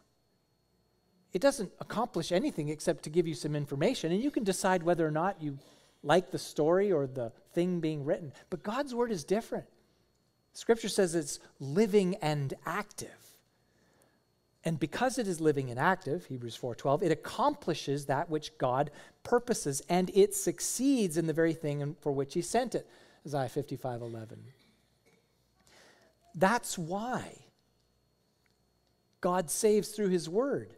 It 1.33 1.41
doesn't 1.41 1.71
accomplish 1.79 2.31
anything 2.31 2.69
except 2.69 3.03
to 3.03 3.09
give 3.09 3.25
you 3.25 3.35
some 3.35 3.55
information, 3.55 4.11
and 4.11 4.21
you 4.21 4.31
can 4.31 4.43
decide 4.43 4.83
whether 4.83 5.07
or 5.07 5.11
not 5.11 5.41
you 5.41 5.57
like 6.03 6.29
the 6.31 6.39
story 6.39 6.91
or 6.91 7.07
the 7.07 7.31
thing 7.53 7.79
being 7.79 8.03
written. 8.03 8.33
But 8.49 8.63
God's 8.63 8.93
word 8.93 9.11
is 9.11 9.23
different. 9.23 9.65
Scripture 10.53 10.89
says 10.89 11.15
it's 11.15 11.39
living 11.59 12.15
and 12.21 12.53
active. 12.65 13.09
And 14.63 14.79
because 14.79 15.17
it 15.17 15.27
is 15.27 15.41
living 15.41 15.71
and 15.71 15.79
active, 15.79 16.25
Hebrews 16.25 16.55
4:12, 16.55 17.01
it 17.01 17.11
accomplishes 17.11 18.05
that 18.05 18.29
which 18.29 18.57
God 18.57 18.91
purposes 19.23 19.81
and 19.89 20.11
it 20.13 20.35
succeeds 20.35 21.17
in 21.17 21.25
the 21.25 21.33
very 21.33 21.53
thing 21.53 21.95
for 21.99 22.11
which 22.11 22.33
he 22.35 22.41
sent 22.41 22.75
it. 22.75 22.87
Isaiah 23.25 23.49
55:11. 23.49 24.53
That's 26.35 26.77
why 26.77 27.45
God 29.19 29.49
saves 29.49 29.89
through 29.89 30.09
his 30.09 30.29
word. 30.29 30.75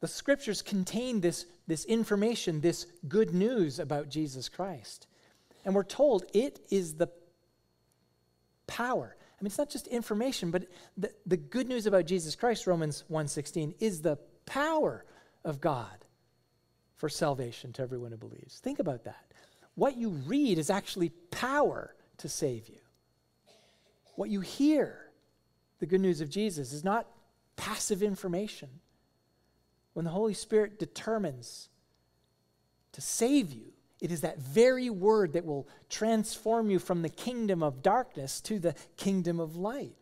The 0.00 0.08
scriptures 0.08 0.60
contain 0.60 1.20
this, 1.20 1.46
this 1.66 1.84
information, 1.86 2.60
this 2.60 2.86
good 3.08 3.32
news 3.32 3.78
about 3.78 4.10
Jesus 4.10 4.48
Christ. 4.48 5.06
And 5.64 5.74
we're 5.74 5.82
told 5.82 6.24
it 6.34 6.60
is 6.70 6.94
the 6.94 7.08
power 8.66 9.16
I 9.34 9.42
mean, 9.42 9.48
it's 9.48 9.58
not 9.58 9.68
just 9.68 9.88
information, 9.88 10.50
but 10.50 10.64
the, 10.96 11.12
the 11.26 11.36
good 11.36 11.68
news 11.68 11.84
about 11.84 12.06
Jesus 12.06 12.34
Christ, 12.34 12.66
Romans 12.66 13.04
1.16, 13.10 13.74
is 13.78 14.00
the 14.00 14.16
power 14.46 15.04
of 15.44 15.60
God 15.60 16.04
for 16.96 17.10
salvation 17.10 17.70
to 17.74 17.82
everyone 17.82 18.12
who 18.12 18.16
believes. 18.16 18.60
Think 18.60 18.78
about 18.78 19.04
that. 19.04 19.32
What 19.74 19.98
you 19.98 20.08
read 20.08 20.56
is 20.56 20.70
actually 20.70 21.10
power 21.30 21.94
to 22.18 22.28
save 22.28 22.70
you. 22.70 22.78
What 24.14 24.30
you 24.30 24.40
hear, 24.40 25.10
the 25.80 25.86
good 25.86 26.00
news 26.00 26.22
of 26.22 26.30
Jesus, 26.30 26.72
is 26.72 26.82
not 26.82 27.06
passive 27.56 28.02
information. 28.02 28.68
When 29.92 30.06
the 30.06 30.12
Holy 30.12 30.32
Spirit 30.32 30.78
determines 30.78 31.68
to 32.92 33.02
save 33.02 33.52
you, 33.52 33.73
it 34.04 34.12
is 34.12 34.20
that 34.20 34.38
very 34.38 34.90
word 34.90 35.32
that 35.32 35.46
will 35.46 35.66
transform 35.88 36.68
you 36.68 36.78
from 36.78 37.00
the 37.00 37.08
kingdom 37.08 37.62
of 37.62 37.82
darkness 37.82 38.38
to 38.42 38.58
the 38.58 38.74
kingdom 38.98 39.40
of 39.40 39.56
light. 39.56 39.96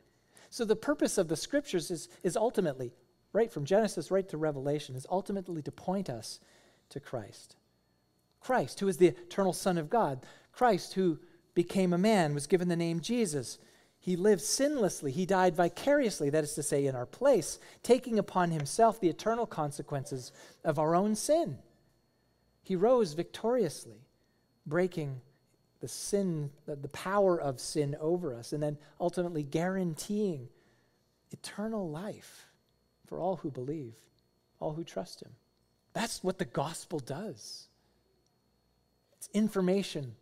So, 0.51 0.65
the 0.65 0.75
purpose 0.75 1.19
of 1.19 1.29
the 1.29 1.37
scriptures 1.37 1.88
is, 1.88 2.09
is 2.25 2.37
ultimately, 2.37 2.91
right 3.33 3.53
from 3.53 3.65
Genesis 3.65 4.11
right 4.11 4.29
to 4.31 4.37
Revelation, 4.37 4.97
is 4.97 5.07
ultimately 5.09 5.62
to 5.62 5.71
point 5.71 6.11
us 6.11 6.41
to 6.88 6.99
Christ. 6.99 7.55
Christ, 8.41 8.81
who 8.81 8.88
is 8.88 8.97
the 8.97 9.07
eternal 9.07 9.53
Son 9.53 9.79
of 9.79 9.88
God. 9.88 10.27
Christ, 10.51 10.95
who 10.95 11.21
became 11.55 11.93
a 11.93 11.99
man, 11.99 12.35
was 12.35 12.49
given 12.49 12.67
the 12.67 12.75
name 12.75 12.99
Jesus. 12.99 13.61
He 14.01 14.17
lived 14.17 14.43
sinlessly. 14.43 15.12
He 15.12 15.27
died 15.27 15.55
vicariously, 15.55 16.29
that 16.31 16.43
is 16.43 16.55
to 16.55 16.65
say, 16.65 16.87
in 16.87 16.97
our 16.97 17.07
place, 17.07 17.61
taking 17.85 18.19
upon 18.19 18.51
himself 18.51 18.99
the 18.99 19.09
eternal 19.09 19.47
consequences 19.47 20.33
of 20.65 20.81
our 20.81 20.97
own 20.97 21.15
sin. 21.15 21.59
He 22.62 22.77
rose 22.77 23.12
victoriously, 23.12 24.07
breaking 24.66 25.20
the 25.81 25.88
sin, 25.88 26.51
the, 26.64 26.88
power 26.88 27.40
of 27.40 27.59
sin 27.59 27.96
over 28.01 28.35
us, 28.35 28.53
and 28.53 28.62
then 28.62 28.79
ultimately 29.01 29.42
guaranteeing 29.42 30.48
eternal 31.33 31.90
life 31.90 32.46
for 33.07 33.18
all 33.18 33.37
who 33.37 33.51
believe, 33.51 33.94
all 34.61 34.72
who 34.75 34.85
trust 34.85 35.22
Him. 35.22 35.33
That's 35.92 36.22
what 36.22 36.38
the 36.38 36.44
gospel 36.44 37.01
does. 37.01 37.66
It's 39.16 39.29
information 39.35 40.14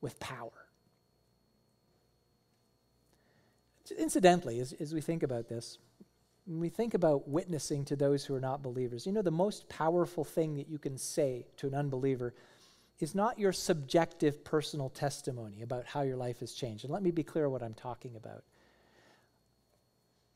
with 0.00 0.18
power. 0.20 0.50
Incidentally, 3.98 4.60
as, 4.60 4.72
as 4.74 4.94
we 4.94 5.00
think 5.00 5.22
about 5.22 5.48
this, 5.48 5.78
when 6.46 6.60
we 6.60 6.68
think 6.68 6.94
about 6.94 7.28
witnessing 7.28 7.84
to 7.86 7.96
those 7.96 8.24
who 8.24 8.34
are 8.34 8.40
not 8.40 8.62
believers, 8.62 9.06
you 9.06 9.12
know, 9.12 9.22
the 9.22 9.30
most 9.30 9.68
powerful 9.68 10.24
thing 10.24 10.56
that 10.56 10.68
you 10.68 10.78
can 10.78 10.98
say 10.98 11.46
to 11.56 11.66
an 11.66 11.74
unbeliever 11.74 12.34
is 12.98 13.14
not 13.14 13.38
your 13.38 13.52
subjective 13.52 14.44
personal 14.44 14.88
testimony 14.88 15.62
about 15.62 15.86
how 15.86 16.02
your 16.02 16.16
life 16.16 16.40
has 16.40 16.52
changed. 16.52 16.84
And 16.84 16.92
let 16.92 17.02
me 17.02 17.10
be 17.10 17.22
clear 17.22 17.48
what 17.48 17.62
I'm 17.62 17.74
talking 17.74 18.16
about. 18.16 18.44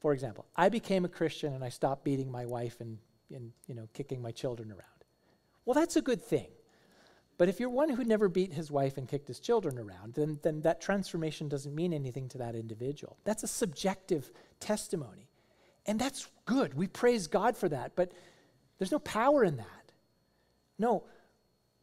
For 0.01 0.13
example, 0.13 0.47
I 0.57 0.69
became 0.69 1.05
a 1.05 1.09
Christian 1.09 1.55
and 1.55 1.65
I 1.65 1.69
stopped 1.69 2.05
beating 2.05 2.31
my 2.31 2.47
wife 2.47 2.81
and, 2.81 2.99
and 3.35 3.53
you 3.67 3.75
know, 3.75 3.89
kicking 3.93 4.23
my 4.23 4.31
children 4.31 4.71
around. 4.71 4.83
Well, 5.65 5.75
that's 5.75 5.97
a 5.97 6.03
good 6.03 6.23
thing. 6.23 6.49
But 7.39 7.49
if 7.49 7.61
you're 7.61 7.69
one 7.69 7.91
who 7.91 8.05
never 8.05 8.29
beat 8.29 8.53
his 8.53 8.71
wife 8.71 8.97
and 8.97 9.09
kicked 9.09 9.29
his 9.29 9.41
children 9.41 9.79
around, 9.79 10.15
then, 10.15 10.39
then 10.43 10.63
that 10.63 10.81
transformation 10.81 11.49
doesn't 11.49 11.75
mean 11.75 11.93
anything 11.93 12.29
to 12.31 12.39
that 12.39 12.55
individual. 12.55 13.19
That's 13.25 13.43
a 13.43 13.49
subjective 13.49 14.31
testimony. 14.59 15.26
And 15.87 15.99
that's 15.99 16.29
good. 16.45 16.75
We 16.75 16.87
praise 16.87 17.27
God 17.27 17.57
for 17.57 17.69
that. 17.69 17.93
But 17.97 18.13
there's 18.79 18.93
no 18.93 18.99
power 18.99 19.45
in 19.45 19.57
that. 19.57 19.93
No, 20.79 21.05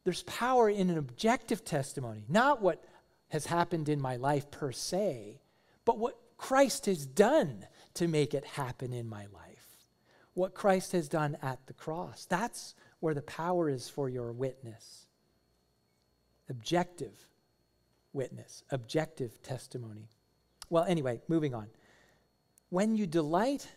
there's 0.04 0.22
power 0.24 0.68
in 0.68 0.90
an 0.90 0.98
objective 0.98 1.64
testimony, 1.64 2.24
not 2.28 2.62
what 2.62 2.84
has 3.28 3.46
happened 3.46 3.88
in 3.88 4.00
my 4.00 4.16
life 4.16 4.50
per 4.50 4.70
se, 4.70 5.40
but 5.84 5.98
what 5.98 6.16
Christ 6.36 6.86
has 6.86 7.06
done 7.06 7.66
to 7.94 8.06
make 8.06 8.34
it 8.34 8.44
happen 8.44 8.92
in 8.92 9.08
my 9.08 9.26
life. 9.32 9.66
What 10.34 10.54
Christ 10.54 10.92
has 10.92 11.08
done 11.08 11.36
at 11.42 11.66
the 11.66 11.72
cross. 11.72 12.26
That's 12.26 12.74
where 13.00 13.14
the 13.14 13.22
power 13.22 13.68
is 13.68 13.88
for 13.88 14.08
your 14.08 14.32
witness. 14.32 15.06
Objective 16.48 17.26
witness, 18.12 18.62
objective 18.70 19.42
testimony. 19.42 20.08
Well, 20.70 20.84
anyway, 20.84 21.20
moving 21.28 21.54
on. 21.54 21.68
When 22.68 22.96
you 22.96 23.06
delight 23.06 23.68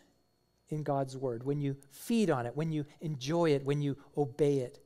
in 0.70 0.84
God's 0.84 1.18
word, 1.18 1.44
when 1.44 1.62
you 1.62 1.76
feed 1.92 2.30
on 2.30 2.46
it, 2.46 2.56
when 2.56 2.72
you 2.72 2.86
enjoy 3.02 3.52
it, 3.52 3.64
when 3.64 3.82
you 3.82 3.98
obey 4.18 4.60
it, 4.60 4.80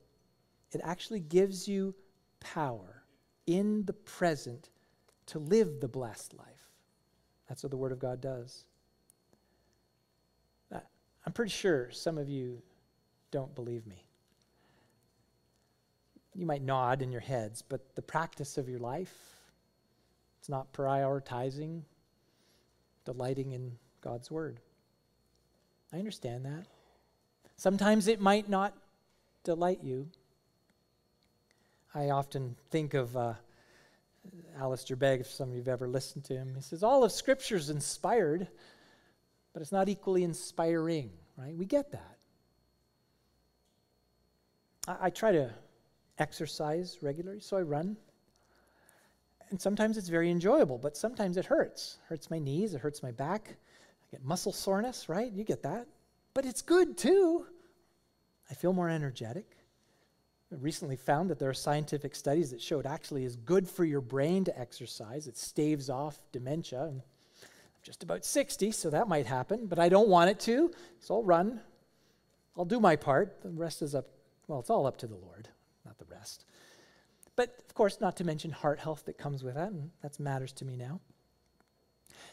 it 0.72 0.82
actually 0.84 1.20
gives 1.20 1.68
you 1.68 1.96
power 2.40 3.04
in 3.48 3.84
the 3.86 3.94
present 3.94 4.70
to 5.28 5.40
live 5.40 5.80
the 5.80 5.88
blessed 5.88 6.34
life. 6.38 6.70
That's 7.48 7.64
what 7.64 7.72
the 7.72 7.78
Word 7.78 7.92
of 7.92 8.00
God 8.00 8.22
does. 8.22 8.66
Uh, 10.74 10.80
I'm 11.26 11.34
pretty 11.34 11.52
sure 11.52 11.90
some 11.92 12.18
of 12.18 12.30
you 12.30 12.62
don't 13.32 13.54
believe 13.56 13.86
me. 13.88 14.06
You 16.34 16.46
might 16.46 16.62
nod 16.62 17.02
in 17.02 17.12
your 17.12 17.22
heads, 17.22 17.62
but 17.62 17.96
the 17.96 18.02
practice 18.02 18.58
of 18.58 18.70
your 18.70 18.80
life, 18.80 19.14
it's 20.40 20.48
not 20.48 20.72
prioritizing 20.72 21.82
delighting 23.06 23.52
in 23.52 23.72
God's 24.02 24.30
Word. 24.30 24.60
I 25.94 25.98
understand 25.98 26.46
that. 26.46 26.66
Sometimes 27.58 28.08
it 28.08 28.20
might 28.20 28.50
not 28.50 28.74
delight 29.44 29.80
you. 29.84 30.08
I 31.94 32.10
often 32.10 32.56
think 32.70 32.94
of 32.94 33.16
uh, 33.18 33.34
Alistair 34.58 34.96
Begg, 34.96 35.20
if 35.20 35.28
some 35.28 35.50
of 35.50 35.56
you 35.56 35.62
have 35.62 35.68
ever 35.68 35.88
listened 35.88 36.24
to 36.26 36.34
him. 36.34 36.54
He 36.56 36.62
says, 36.62 36.84
All 36.84 37.04
of 37.04 37.12
Scripture 37.12 37.58
is 37.58 37.70
inspired, 37.70 38.48
but 39.54 39.62
it's 39.62 39.72
not 39.72 39.90
equally 39.90 40.24
inspiring, 40.24 41.12
right? 41.38 41.56
We 41.56 41.66
get 41.66 41.92
that. 41.92 42.18
I, 44.88 45.08
I 45.08 45.10
try 45.10 45.34
to 45.34 45.52
exercise 46.20 47.00
regularly, 47.02 47.42
so 47.42 47.58
I 47.58 47.62
run. 47.62 47.98
And 49.50 49.60
sometimes 49.60 49.98
it's 49.98 50.08
very 50.08 50.32
enjoyable, 50.32 50.78
but 50.78 50.96
sometimes 50.96 51.36
it 51.36 51.46
hurts. 51.46 51.98
It 52.06 52.10
hurts 52.10 52.32
my 52.32 52.40
knees, 52.40 52.74
it 52.74 52.80
hurts 52.80 53.04
my 53.04 53.12
back 53.12 53.58
get 54.12 54.24
muscle 54.24 54.54
soreness, 54.54 55.10
right? 55.10 55.32
You 55.32 55.44
get 55.44 55.64
that. 55.64 55.88
But 56.34 56.46
it's 56.46 56.62
good 56.62 56.98
too. 56.98 57.46
I 58.50 58.54
feel 58.54 58.74
more 58.74 58.90
energetic. 58.90 59.58
I 60.52 60.58
recently 60.58 60.98
found 60.98 61.30
that 61.30 61.40
there 61.40 61.50
are 61.50 61.54
scientific 61.54 62.14
studies 62.14 62.52
that 62.52 62.62
show 62.62 62.80
it 62.80 62.86
actually 62.86 63.24
is 63.24 63.38
good 63.38 63.70
for 63.70 63.86
your 63.86 64.02
brain 64.02 64.44
to 64.46 64.60
exercise. 64.60 65.28
It 65.28 65.38
staves 65.38 65.90
off 65.90 66.20
dementia. 66.34 66.84
I'm 66.84 67.02
just 67.84 68.04
about 68.04 68.26
60, 68.26 68.72
so 68.72 68.90
that 68.90 69.08
might 69.08 69.26
happen, 69.26 69.68
but 69.68 69.80
I 69.80 69.88
don't 69.88 70.10
want 70.10 70.30
it 70.30 70.40
to, 70.42 70.72
so 71.00 71.16
I'll 71.16 71.24
run. 71.24 71.62
I'll 72.58 72.66
do 72.66 72.82
my 72.82 72.98
part. 72.98 73.42
The 73.42 73.50
rest 73.50 73.82
is 73.82 73.96
up, 73.96 74.08
well, 74.48 74.60
it's 74.60 74.70
all 74.70 74.86
up 74.86 74.98
to 74.98 75.08
the 75.08 75.16
Lord, 75.16 75.48
not 75.86 75.98
the 75.98 76.06
rest. 76.06 76.44
But 77.38 77.56
of 77.66 77.74
course, 77.74 78.02
not 78.02 78.18
to 78.18 78.26
mention 78.26 78.52
heart 78.52 78.80
health 78.80 79.06
that 79.06 79.18
comes 79.18 79.44
with 79.44 79.56
that, 79.56 79.72
and 79.72 79.90
that 80.02 80.20
matters 80.20 80.52
to 80.54 80.66
me 80.66 80.76
now. 80.76 81.00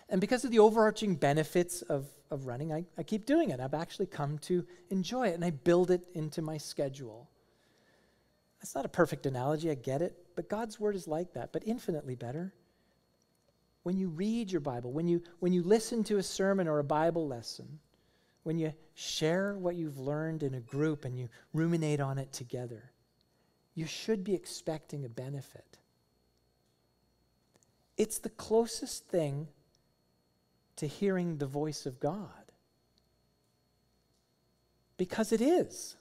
And 0.09 0.21
because 0.21 0.45
of 0.45 0.51
the 0.51 0.59
overarching 0.59 1.17
benefits 1.17 1.83
of, 1.83 2.07
of 2.31 2.47
running, 2.47 2.73
I, 2.73 2.87
I 2.97 3.03
keep 3.03 3.27
doing 3.27 3.51
it. 3.51 3.61
I've 3.61 3.75
actually 3.75 4.07
come 4.07 4.39
to 4.39 4.65
enjoy 4.91 5.29
it 5.29 5.35
and 5.35 5.45
I 5.45 5.51
build 5.51 5.91
it 5.91 6.07
into 6.15 6.41
my 6.41 6.57
schedule. 6.57 7.29
That's 8.61 8.75
not 8.75 8.85
a 8.85 8.89
perfect 8.89 9.27
analogy, 9.27 9.71
I 9.71 9.75
get 9.75 10.03
it, 10.03 10.17
but 10.35 10.49
God's 10.49 10.81
word 10.81 10.97
is 10.97 11.07
like 11.07 11.35
that, 11.35 11.53
but 11.53 11.63
infinitely 11.67 12.17
better. 12.17 12.53
When 13.85 13.97
you 13.97 14.09
read 14.09 14.51
your 14.51 14.61
Bible, 14.61 14.93
when 14.93 15.07
you, 15.07 15.23
when 15.39 15.53
you 15.53 15.63
listen 15.63 16.03
to 16.05 16.17
a 16.17 16.23
sermon 16.23 16.67
or 16.67 16.79
a 16.79 16.85
Bible 16.85 17.29
lesson, 17.29 17.79
when 18.43 18.59
you 18.59 18.73
share 18.95 19.57
what 19.59 19.77
you've 19.77 19.99
learned 19.99 20.43
in 20.43 20.55
a 20.55 20.61
group 20.61 21.05
and 21.05 21.17
you 21.17 21.29
ruminate 21.53 22.01
on 22.01 22.19
it 22.19 22.33
together, 22.33 22.91
you 23.75 23.87
should 23.87 24.25
be 24.25 24.35
expecting 24.35 25.05
a 25.05 25.09
benefit. 25.09 25.79
It's 27.97 28.19
the 28.19 28.31
closest 28.31 29.07
thing 29.07 29.49
to 30.79 30.87
hearing 30.87 31.39
the 31.39 31.47
voice 31.47 31.87
of 31.87 32.01
God. 32.01 32.31
Because 34.97 35.33
it 35.33 35.41
is. 35.41 35.97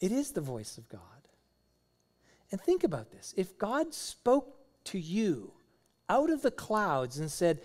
It 0.00 0.12
is 0.12 0.32
the 0.32 0.40
voice 0.40 0.78
of 0.78 0.88
God. 0.88 1.00
And 2.50 2.60
think 2.60 2.84
about 2.84 3.10
this 3.10 3.34
if 3.36 3.58
God 3.58 3.94
spoke 3.94 4.56
to 4.84 4.98
you 4.98 5.52
out 6.08 6.30
of 6.30 6.42
the 6.42 6.50
clouds 6.50 7.18
and 7.18 7.30
said, 7.30 7.60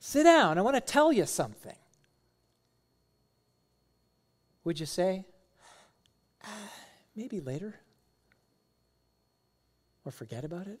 Sit 0.00 0.24
down, 0.24 0.58
I 0.58 0.62
want 0.62 0.76
to 0.76 0.80
tell 0.80 1.12
you 1.12 1.26
something, 1.26 1.76
would 4.64 4.78
you 4.78 4.86
say, 4.86 5.24
uh, 6.44 6.48
Maybe 7.18 7.40
later? 7.40 7.74
Or 10.04 10.12
forget 10.12 10.44
about 10.44 10.68
it? 10.68 10.78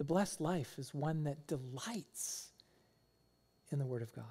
The 0.00 0.04
blessed 0.04 0.40
life 0.40 0.78
is 0.78 0.94
one 0.94 1.24
that 1.24 1.46
delights 1.46 2.48
in 3.70 3.78
the 3.78 3.84
Word 3.84 4.00
of 4.00 4.10
God. 4.14 4.24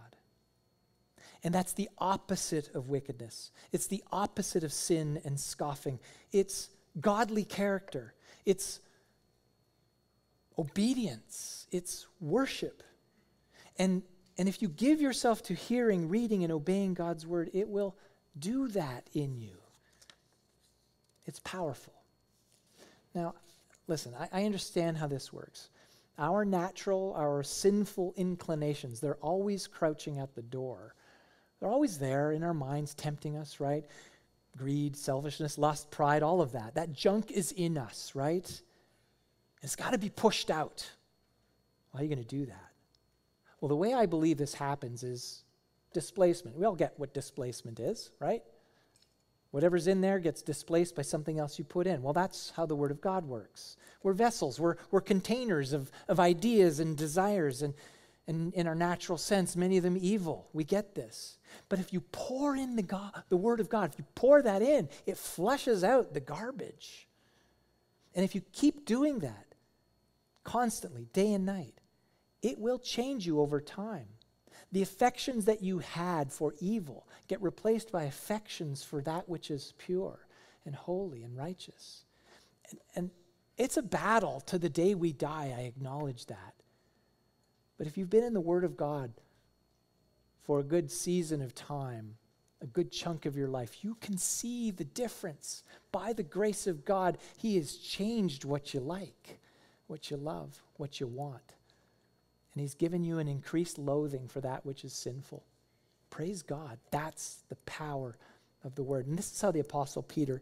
And 1.43 1.53
that's 1.53 1.73
the 1.73 1.87
opposite 1.99 2.73
of 2.73 2.89
wickedness. 2.89 3.51
It's 3.71 3.85
the 3.85 4.03
opposite 4.11 4.63
of 4.63 4.73
sin 4.73 5.21
and 5.23 5.39
scoffing. 5.39 5.99
It's 6.31 6.71
godly 6.99 7.43
character. 7.43 8.15
It's 8.47 8.79
obedience. 10.57 11.67
It's 11.71 12.07
worship. 12.19 12.81
And, 13.77 14.01
and 14.39 14.49
if 14.49 14.63
you 14.63 14.69
give 14.69 14.99
yourself 14.99 15.43
to 15.43 15.53
hearing, 15.53 16.09
reading, 16.09 16.43
and 16.43 16.51
obeying 16.51 16.95
God's 16.95 17.27
word, 17.27 17.51
it 17.53 17.69
will 17.69 17.95
do 18.39 18.69
that 18.69 19.07
in 19.13 19.37
you. 19.37 19.57
It's 21.27 21.39
powerful. 21.41 21.93
Now, 23.13 23.35
listen, 23.89 24.13
I, 24.17 24.29
I 24.31 24.45
understand 24.45 24.97
how 24.97 25.07
this 25.07 25.33
works. 25.33 25.69
Our 26.17 26.45
natural, 26.45 27.13
our 27.17 27.43
sinful 27.43 28.13
inclinations, 28.15 28.99
they're 28.99 29.15
always 29.15 29.67
crouching 29.67 30.19
at 30.19 30.35
the 30.35 30.41
door 30.41 30.95
they're 31.59 31.69
always 31.69 31.97
there 31.97 32.31
in 32.31 32.43
our 32.43 32.53
minds, 32.53 32.93
tempting 32.93 33.35
us, 33.35 33.59
right? 33.59 33.85
Greed, 34.57 34.95
selfishness, 34.95 35.57
lust, 35.57 35.91
pride, 35.91 36.23
all 36.23 36.41
of 36.41 36.53
that. 36.53 36.75
That 36.75 36.93
junk 36.93 37.31
is 37.31 37.51
in 37.51 37.77
us, 37.77 38.13
right? 38.15 38.61
It's 39.61 39.75
got 39.75 39.91
to 39.91 39.97
be 39.97 40.09
pushed 40.09 40.49
out. 40.49 40.89
How 41.93 41.99
are 41.99 42.03
you 42.03 42.09
going 42.09 42.23
to 42.23 42.27
do 42.27 42.45
that? 42.45 42.71
Well, 43.59 43.69
the 43.69 43.75
way 43.75 43.93
I 43.93 44.05
believe 44.05 44.37
this 44.37 44.53
happens 44.53 45.03
is 45.03 45.43
displacement. 45.93 46.57
We 46.57 46.65
all 46.65 46.75
get 46.75 46.93
what 46.97 47.13
displacement 47.13 47.79
is, 47.79 48.09
right? 48.19 48.41
Whatever's 49.51 49.87
in 49.87 50.01
there 50.01 50.19
gets 50.19 50.41
displaced 50.41 50.95
by 50.95 51.01
something 51.01 51.39
else 51.39 51.57
you 51.57 51.65
put 51.65 51.87
in. 51.87 52.03
Well, 52.03 52.13
that's 52.13 52.51
how 52.55 52.65
the 52.65 52.75
Word 52.75 52.91
of 52.91 53.01
God 53.01 53.25
works. 53.25 53.77
We're 54.03 54.13
vessels, 54.13 54.59
we're, 54.59 54.75
we're 54.91 55.01
containers 55.01 55.73
of, 55.73 55.91
of 56.07 56.19
ideas 56.19 56.79
and 56.79 56.95
desires. 56.95 57.61
And, 57.61 57.73
and 58.27 58.53
in 58.53 58.67
our 58.67 58.75
natural 58.75 59.17
sense, 59.17 59.55
many 59.55 59.77
of 59.77 59.83
them 59.83 59.97
evil. 59.99 60.47
We 60.53 60.63
get 60.63 60.93
this. 60.93 61.39
But 61.67 61.79
if 61.79 61.91
you 61.91 62.01
pour 62.11 62.55
in 62.55 62.75
the, 62.75 62.83
God, 62.83 63.23
the 63.29 63.37
Word 63.37 63.59
of 63.59 63.69
God, 63.69 63.91
if 63.91 63.97
you 63.97 64.05
pour 64.13 64.41
that 64.43 64.61
in, 64.61 64.87
it 65.07 65.17
flushes 65.17 65.83
out 65.83 66.13
the 66.13 66.19
garbage. 66.19 67.07
And 68.13 68.23
if 68.23 68.35
you 68.35 68.41
keep 68.53 68.85
doing 68.85 69.19
that 69.19 69.55
constantly, 70.43 71.07
day 71.11 71.33
and 71.33 71.45
night, 71.45 71.73
it 72.43 72.59
will 72.59 72.77
change 72.77 73.25
you 73.25 73.39
over 73.39 73.59
time. 73.59 74.07
The 74.71 74.81
affections 74.81 75.45
that 75.45 75.63
you 75.63 75.79
had 75.79 76.31
for 76.31 76.53
evil 76.59 77.07
get 77.27 77.41
replaced 77.41 77.91
by 77.91 78.03
affections 78.03 78.83
for 78.83 79.01
that 79.01 79.27
which 79.27 79.49
is 79.49 79.73
pure 79.77 80.27
and 80.65 80.75
holy 80.75 81.23
and 81.23 81.35
righteous. 81.35 82.05
And, 82.69 82.79
and 82.95 83.11
it's 83.57 83.77
a 83.77 83.81
battle 83.81 84.41
to 84.41 84.59
the 84.59 84.69
day 84.69 84.95
we 84.95 85.11
die, 85.11 85.53
I 85.57 85.61
acknowledge 85.61 86.27
that. 86.27 86.53
But 87.77 87.87
if 87.87 87.97
you've 87.97 88.09
been 88.09 88.23
in 88.23 88.33
the 88.33 88.41
Word 88.41 88.63
of 88.63 88.77
God 88.77 89.11
for 90.43 90.59
a 90.59 90.63
good 90.63 90.91
season 90.91 91.41
of 91.41 91.55
time, 91.55 92.15
a 92.61 92.67
good 92.67 92.91
chunk 92.91 93.25
of 93.25 93.37
your 93.37 93.47
life, 93.47 93.83
you 93.83 93.95
can 93.95 94.17
see 94.17 94.69
the 94.69 94.83
difference. 94.83 95.63
By 95.91 96.13
the 96.13 96.23
grace 96.23 96.67
of 96.67 96.85
God, 96.85 97.17
He 97.37 97.55
has 97.55 97.75
changed 97.75 98.45
what 98.45 98.73
you 98.73 98.81
like, 98.81 99.39
what 99.87 100.11
you 100.11 100.17
love, 100.17 100.61
what 100.75 100.99
you 100.99 101.07
want. 101.07 101.53
And 102.59 102.65
He's 102.65 102.75
given 102.75 103.05
you 103.05 103.19
an 103.19 103.29
increased 103.29 103.77
loathing 103.77 104.27
for 104.27 104.41
that 104.41 104.65
which 104.65 104.83
is 104.83 104.91
sinful. 104.91 105.45
Praise 106.09 106.41
God. 106.41 106.77
That's 106.91 107.45
the 107.47 107.55
power 107.65 108.17
of 108.65 108.75
the 108.75 108.83
Word. 108.83 109.07
And 109.07 109.17
this 109.17 109.31
is 109.31 109.39
how 109.39 109.51
the 109.51 109.61
Apostle 109.61 110.03
Peter 110.03 110.41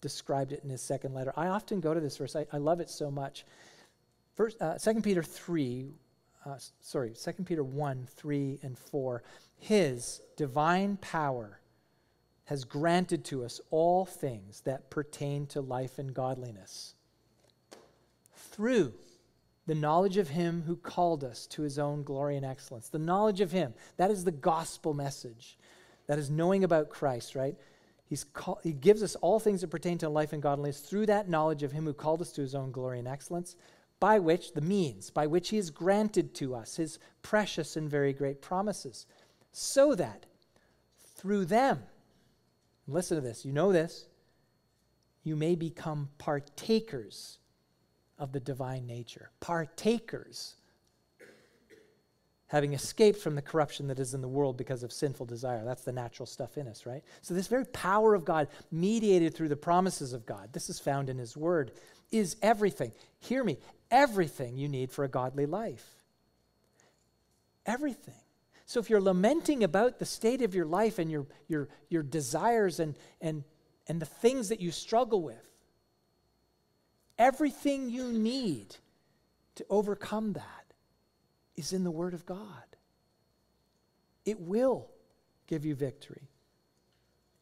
described 0.00 0.52
it 0.52 0.64
in 0.64 0.70
his 0.70 0.80
second 0.80 1.12
letter. 1.12 1.30
I 1.36 1.48
often 1.48 1.80
go 1.80 1.92
to 1.92 2.00
this 2.00 2.16
verse, 2.16 2.34
I, 2.34 2.46
I 2.54 2.56
love 2.56 2.80
it 2.80 2.88
so 2.88 3.10
much. 3.10 3.44
First, 4.34 4.56
uh, 4.62 4.78
2 4.78 5.02
Peter 5.02 5.22
3, 5.22 5.92
uh, 6.46 6.56
sorry, 6.80 7.12
2 7.12 7.32
Peter 7.44 7.62
1 7.62 8.08
3 8.16 8.60
and 8.62 8.78
4. 8.78 9.22
His 9.58 10.22
divine 10.38 10.96
power 10.96 11.60
has 12.44 12.64
granted 12.64 13.26
to 13.26 13.44
us 13.44 13.60
all 13.70 14.06
things 14.06 14.62
that 14.62 14.88
pertain 14.88 15.44
to 15.48 15.60
life 15.60 15.98
and 15.98 16.14
godliness 16.14 16.94
through 18.34 18.94
the 19.68 19.74
knowledge 19.74 20.16
of 20.16 20.30
Him 20.30 20.64
who 20.66 20.76
called 20.76 21.22
us 21.22 21.46
to 21.48 21.62
His 21.62 21.78
own 21.78 22.02
glory 22.02 22.36
and 22.36 22.44
excellence. 22.44 22.88
The 22.88 22.98
knowledge 22.98 23.42
of 23.42 23.52
Him, 23.52 23.74
that 23.98 24.10
is 24.10 24.24
the 24.24 24.32
gospel 24.32 24.94
message. 24.94 25.58
That 26.06 26.18
is 26.18 26.30
knowing 26.30 26.64
about 26.64 26.88
Christ, 26.88 27.34
right? 27.34 27.54
He's 28.06 28.24
call, 28.24 28.58
he 28.62 28.72
gives 28.72 29.02
us 29.02 29.14
all 29.16 29.38
things 29.38 29.60
that 29.60 29.68
pertain 29.68 29.98
to 29.98 30.08
life 30.08 30.32
and 30.32 30.42
godliness 30.42 30.80
through 30.80 31.04
that 31.06 31.28
knowledge 31.28 31.62
of 31.62 31.72
Him 31.72 31.84
who 31.84 31.92
called 31.92 32.22
us 32.22 32.32
to 32.32 32.40
His 32.40 32.54
own 32.54 32.72
glory 32.72 32.98
and 32.98 33.06
excellence 33.06 33.56
by 34.00 34.18
which, 34.18 34.52
the 34.52 34.60
means, 34.60 35.10
by 35.10 35.26
which 35.26 35.50
he 35.50 35.56
has 35.56 35.70
granted 35.70 36.34
to 36.36 36.54
us 36.54 36.76
his 36.76 36.98
precious 37.22 37.76
and 37.76 37.90
very 37.90 38.12
great 38.12 38.40
promises, 38.40 39.06
so 39.52 39.94
that 39.94 40.26
through 41.16 41.44
them, 41.44 41.82
listen 42.86 43.16
to 43.16 43.20
this, 43.20 43.44
you 43.44 43.52
know 43.52 43.72
this, 43.72 44.06
you 45.24 45.34
may 45.34 45.56
become 45.56 46.08
partakers 46.18 47.38
of 48.18 48.32
the 48.32 48.40
divine 48.40 48.86
nature. 48.86 49.30
Partakers. 49.40 50.54
Having 52.48 52.72
escaped 52.72 53.20
from 53.20 53.34
the 53.34 53.42
corruption 53.42 53.88
that 53.88 53.98
is 53.98 54.14
in 54.14 54.22
the 54.22 54.28
world 54.28 54.56
because 54.56 54.82
of 54.82 54.90
sinful 54.90 55.26
desire. 55.26 55.64
That's 55.64 55.84
the 55.84 55.92
natural 55.92 56.24
stuff 56.24 56.56
in 56.56 56.66
us, 56.66 56.86
right? 56.86 57.02
So, 57.20 57.34
this 57.34 57.46
very 57.46 57.66
power 57.66 58.14
of 58.14 58.24
God, 58.24 58.48
mediated 58.72 59.34
through 59.34 59.48
the 59.48 59.56
promises 59.56 60.14
of 60.14 60.24
God, 60.24 60.48
this 60.52 60.70
is 60.70 60.80
found 60.80 61.10
in 61.10 61.18
His 61.18 61.36
Word, 61.36 61.72
is 62.10 62.36
everything. 62.40 62.92
Hear 63.20 63.44
me, 63.44 63.58
everything 63.90 64.56
you 64.56 64.68
need 64.68 64.90
for 64.90 65.04
a 65.04 65.08
godly 65.08 65.44
life. 65.44 65.86
Everything. 67.66 68.14
So 68.64 68.80
if 68.80 68.90
you're 68.90 69.00
lamenting 69.00 69.64
about 69.64 69.98
the 69.98 70.06
state 70.06 70.42
of 70.42 70.54
your 70.54 70.66
life 70.66 70.98
and 70.98 71.10
your, 71.10 71.26
your, 71.48 71.68
your 71.88 72.02
desires 72.02 72.80
and, 72.80 72.96
and, 73.20 73.44
and 73.86 74.00
the 74.00 74.06
things 74.06 74.48
that 74.50 74.60
you 74.60 74.70
struggle 74.70 75.22
with, 75.22 75.48
everything 77.18 77.90
you 77.90 78.12
need 78.12 78.76
to 79.56 79.66
overcome 79.68 80.34
that 80.34 80.72
is 81.56 81.72
in 81.72 81.84
the 81.84 81.90
Word 81.90 82.14
of 82.14 82.24
God. 82.24 82.62
It 84.24 84.40
will 84.40 84.88
give 85.46 85.64
you 85.64 85.74
victory. 85.74 86.28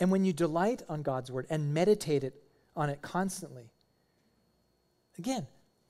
And 0.01 0.11
when 0.11 0.25
you 0.25 0.33
delight 0.33 0.83
on 0.89 1.03
God's 1.03 1.31
Word 1.31 1.47
and 1.51 1.75
meditate 1.75 2.25
it, 2.25 2.35
on 2.77 2.91
it 2.91 3.03
constantly, 3.03 3.71
again, 5.19 5.47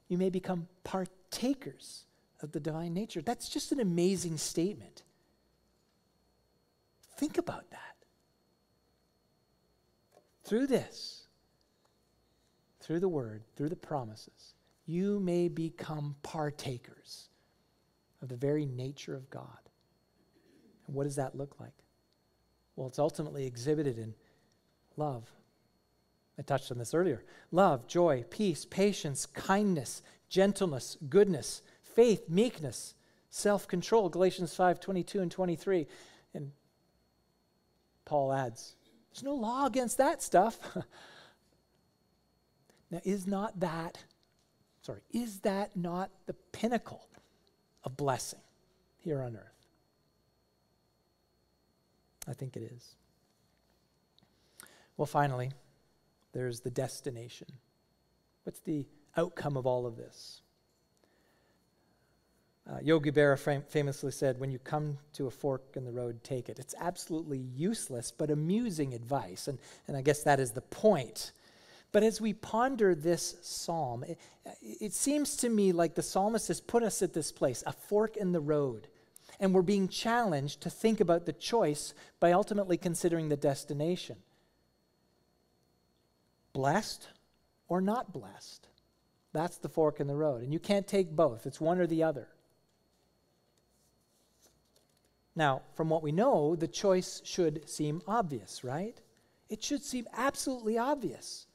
you 0.09 0.19
may 0.19 0.31
become 0.31 0.69
partakers 0.85 2.05
of 2.41 2.53
the 2.53 2.61
divine 2.61 2.95
nature. 2.95 3.23
That's 3.23 3.49
just 3.49 3.73
an 3.73 3.81
amazing 3.81 4.39
statement. 4.39 5.03
Think 7.17 7.39
about 7.39 7.71
that. 7.71 7.81
Through 10.45 10.69
this, 10.69 11.26
through 12.87 13.01
the 13.01 13.09
word, 13.09 13.43
through 13.57 13.69
the 13.69 13.77
promises, 13.77 14.55
you 14.87 15.19
may 15.19 15.49
become 15.49 16.15
partakers 16.23 17.29
of 18.23 18.29
the 18.29 18.37
very 18.37 18.65
nature 18.65 19.15
of 19.15 19.29
God. 19.29 19.59
And 20.87 20.95
what 20.95 21.05
does 21.05 21.17
that 21.17 21.35
look 21.35 21.59
like? 21.59 21.73
Well, 22.77 22.87
it's 22.87 23.01
ultimately 23.01 23.45
exhibited 23.45 23.99
in 23.99 24.15
love, 24.97 25.29
I 26.39 26.43
touched 26.43 26.71
on 26.71 26.79
this 26.79 26.95
earlier. 26.95 27.25
Love, 27.51 27.89
joy, 27.89 28.25
peace, 28.31 28.65
patience, 28.65 29.27
kindness, 29.27 30.03
gentleness, 30.29 30.97
goodness, 31.09 31.63
faith, 31.83 32.29
meekness, 32.29 32.95
self-control. 33.31 34.11
Galatians 34.11 34.55
5, 34.55 34.79
22 34.79 35.21
and 35.23 35.31
23. 35.31 35.87
And 36.35 36.53
Paul 38.05 38.33
adds, 38.33 38.77
there's 39.11 39.23
no 39.25 39.35
law 39.35 39.67
against 39.67 39.97
that 39.99 40.23
stuff. 40.23 40.59
now, 42.91 43.01
is 43.05 43.27
not 43.27 43.59
that, 43.61 43.99
sorry, 44.83 45.01
is 45.13 45.41
that 45.41 45.77
not 45.77 46.11
the 46.27 46.35
pinnacle 46.53 47.09
of 47.85 47.97
blessing 47.97 48.41
here 48.99 49.23
on 49.23 49.37
earth? 49.37 49.67
I 52.29 52.33
think 52.33 52.57
it 52.57 52.63
is. 52.75 52.95
Well, 54.97 55.07
finally, 55.07 55.53
there's 56.33 56.61
the 56.61 56.71
destination. 56.71 57.49
What's 58.45 58.61
the 58.61 58.87
outcome 59.17 59.57
of 59.57 59.67
all 59.67 59.87
of 59.87 59.97
this? 59.97 60.43
Uh, 62.69 62.79
Yogi 62.83 63.13
Berra 63.13 63.39
fam- 63.39 63.63
famously 63.69 64.11
said, 64.11 64.41
When 64.41 64.51
you 64.51 64.59
come 64.59 64.99
to 65.13 65.27
a 65.27 65.31
fork 65.31 65.63
in 65.77 65.85
the 65.85 65.93
road, 65.93 66.25
take 66.25 66.49
it. 66.49 66.59
It's 66.59 66.75
absolutely 66.81 67.39
useless, 67.39 68.11
but 68.11 68.31
amusing 68.31 68.93
advice. 68.93 69.47
And, 69.47 69.59
and 69.87 69.97
I 69.97 70.03
guess 70.03 70.23
that 70.25 70.41
is 70.41 70.51
the 70.51 70.63
point. 70.63 71.33
But 71.97 72.03
as 72.03 72.21
we 72.21 72.35
ponder 72.35 72.95
this 72.95 73.37
psalm, 73.41 74.05
it, 74.05 74.19
it 74.61 74.93
seems 74.93 75.35
to 75.39 75.49
me 75.49 75.73
like 75.73 75.95
the 75.95 76.03
psalmist 76.03 76.49
has 76.49 76.61
put 76.61 76.83
us 76.83 77.01
at 77.01 77.15
this 77.15 77.33
place, 77.33 77.65
a 77.67 77.73
fork 77.73 78.19
in 78.19 78.33
the 78.33 78.41
road. 78.41 78.89
And 79.41 79.55
we're 79.55 79.63
being 79.63 79.89
challenged 79.89 80.61
to 80.61 80.69
think 80.69 81.01
about 81.01 81.25
the 81.25 81.33
choice 81.33 81.95
by 82.21 82.33
ultimately 82.33 82.77
considering 82.77 83.31
the 83.31 83.37
destination 83.39 84.17
blessed 86.53 87.09
or 87.67 87.81
not 87.81 88.13
blessed. 88.13 88.69
That's 89.33 89.57
the 89.57 89.71
fork 89.71 89.99
in 89.99 90.07
the 90.07 90.17
road. 90.17 90.43
And 90.43 90.53
you 90.53 90.59
can't 90.61 90.87
take 90.87 91.17
both, 91.17 91.47
it's 91.47 91.63
one 91.63 91.79
or 91.79 91.87
the 91.87 92.03
other. 92.03 92.29
Now, 95.35 95.63
from 95.73 95.89
what 95.89 96.03
we 96.03 96.13
know, 96.13 96.57
the 96.57 96.69
choice 96.69 97.23
should 97.25 97.67
seem 97.71 98.03
obvious, 98.07 98.63
right? 98.63 99.01
It 99.49 99.65
should 99.65 99.83
seem 99.83 100.07
absolutely 100.13 100.77
obvious. 100.77 101.47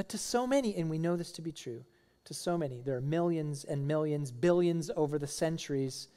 But 0.00 0.08
to 0.08 0.16
so 0.16 0.46
many, 0.46 0.74
and 0.76 0.88
we 0.88 0.96
know 0.96 1.14
this 1.14 1.30
to 1.32 1.42
be 1.42 1.52
true, 1.52 1.84
to 2.24 2.32
so 2.32 2.56
many, 2.56 2.80
there 2.80 2.96
are 2.96 3.02
millions 3.02 3.64
and 3.64 3.86
millions, 3.86 4.32
billions 4.32 4.90
over 4.96 5.18
the 5.18 5.26
centuries, 5.26 6.08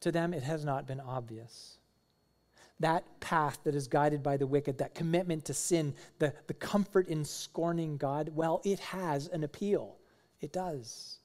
to 0.00 0.12
them 0.12 0.34
it 0.34 0.42
has 0.42 0.62
not 0.62 0.86
been 0.86 1.00
obvious 1.00 1.78
that 2.80 3.04
path 3.20 3.60
that 3.64 3.74
is 3.74 3.88
guided 3.88 4.22
by 4.22 4.36
the 4.36 4.46
wicked, 4.46 4.76
that 4.76 4.94
commitment 4.94 5.46
to 5.46 5.54
sin, 5.54 5.94
the, 6.18 6.34
the 6.48 6.54
comfort 6.54 7.08
in 7.08 7.24
scorning 7.24 7.96
God, 7.96 8.30
well, 8.34 8.60
it 8.62 8.78
has 8.80 9.28
an 9.28 9.42
appeal. 9.42 9.96
It 10.42 10.52
does. 10.52 11.18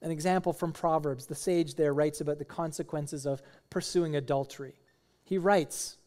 An 0.00 0.12
example 0.12 0.52
from 0.52 0.72
Proverbs, 0.72 1.26
the 1.26 1.34
sage 1.34 1.74
there 1.74 1.92
writes 1.92 2.20
about 2.20 2.38
the 2.38 2.44
consequences 2.44 3.26
of 3.26 3.42
pursuing 3.68 4.14
adultery. 4.14 4.74
He 5.24 5.38
writes, 5.38 5.97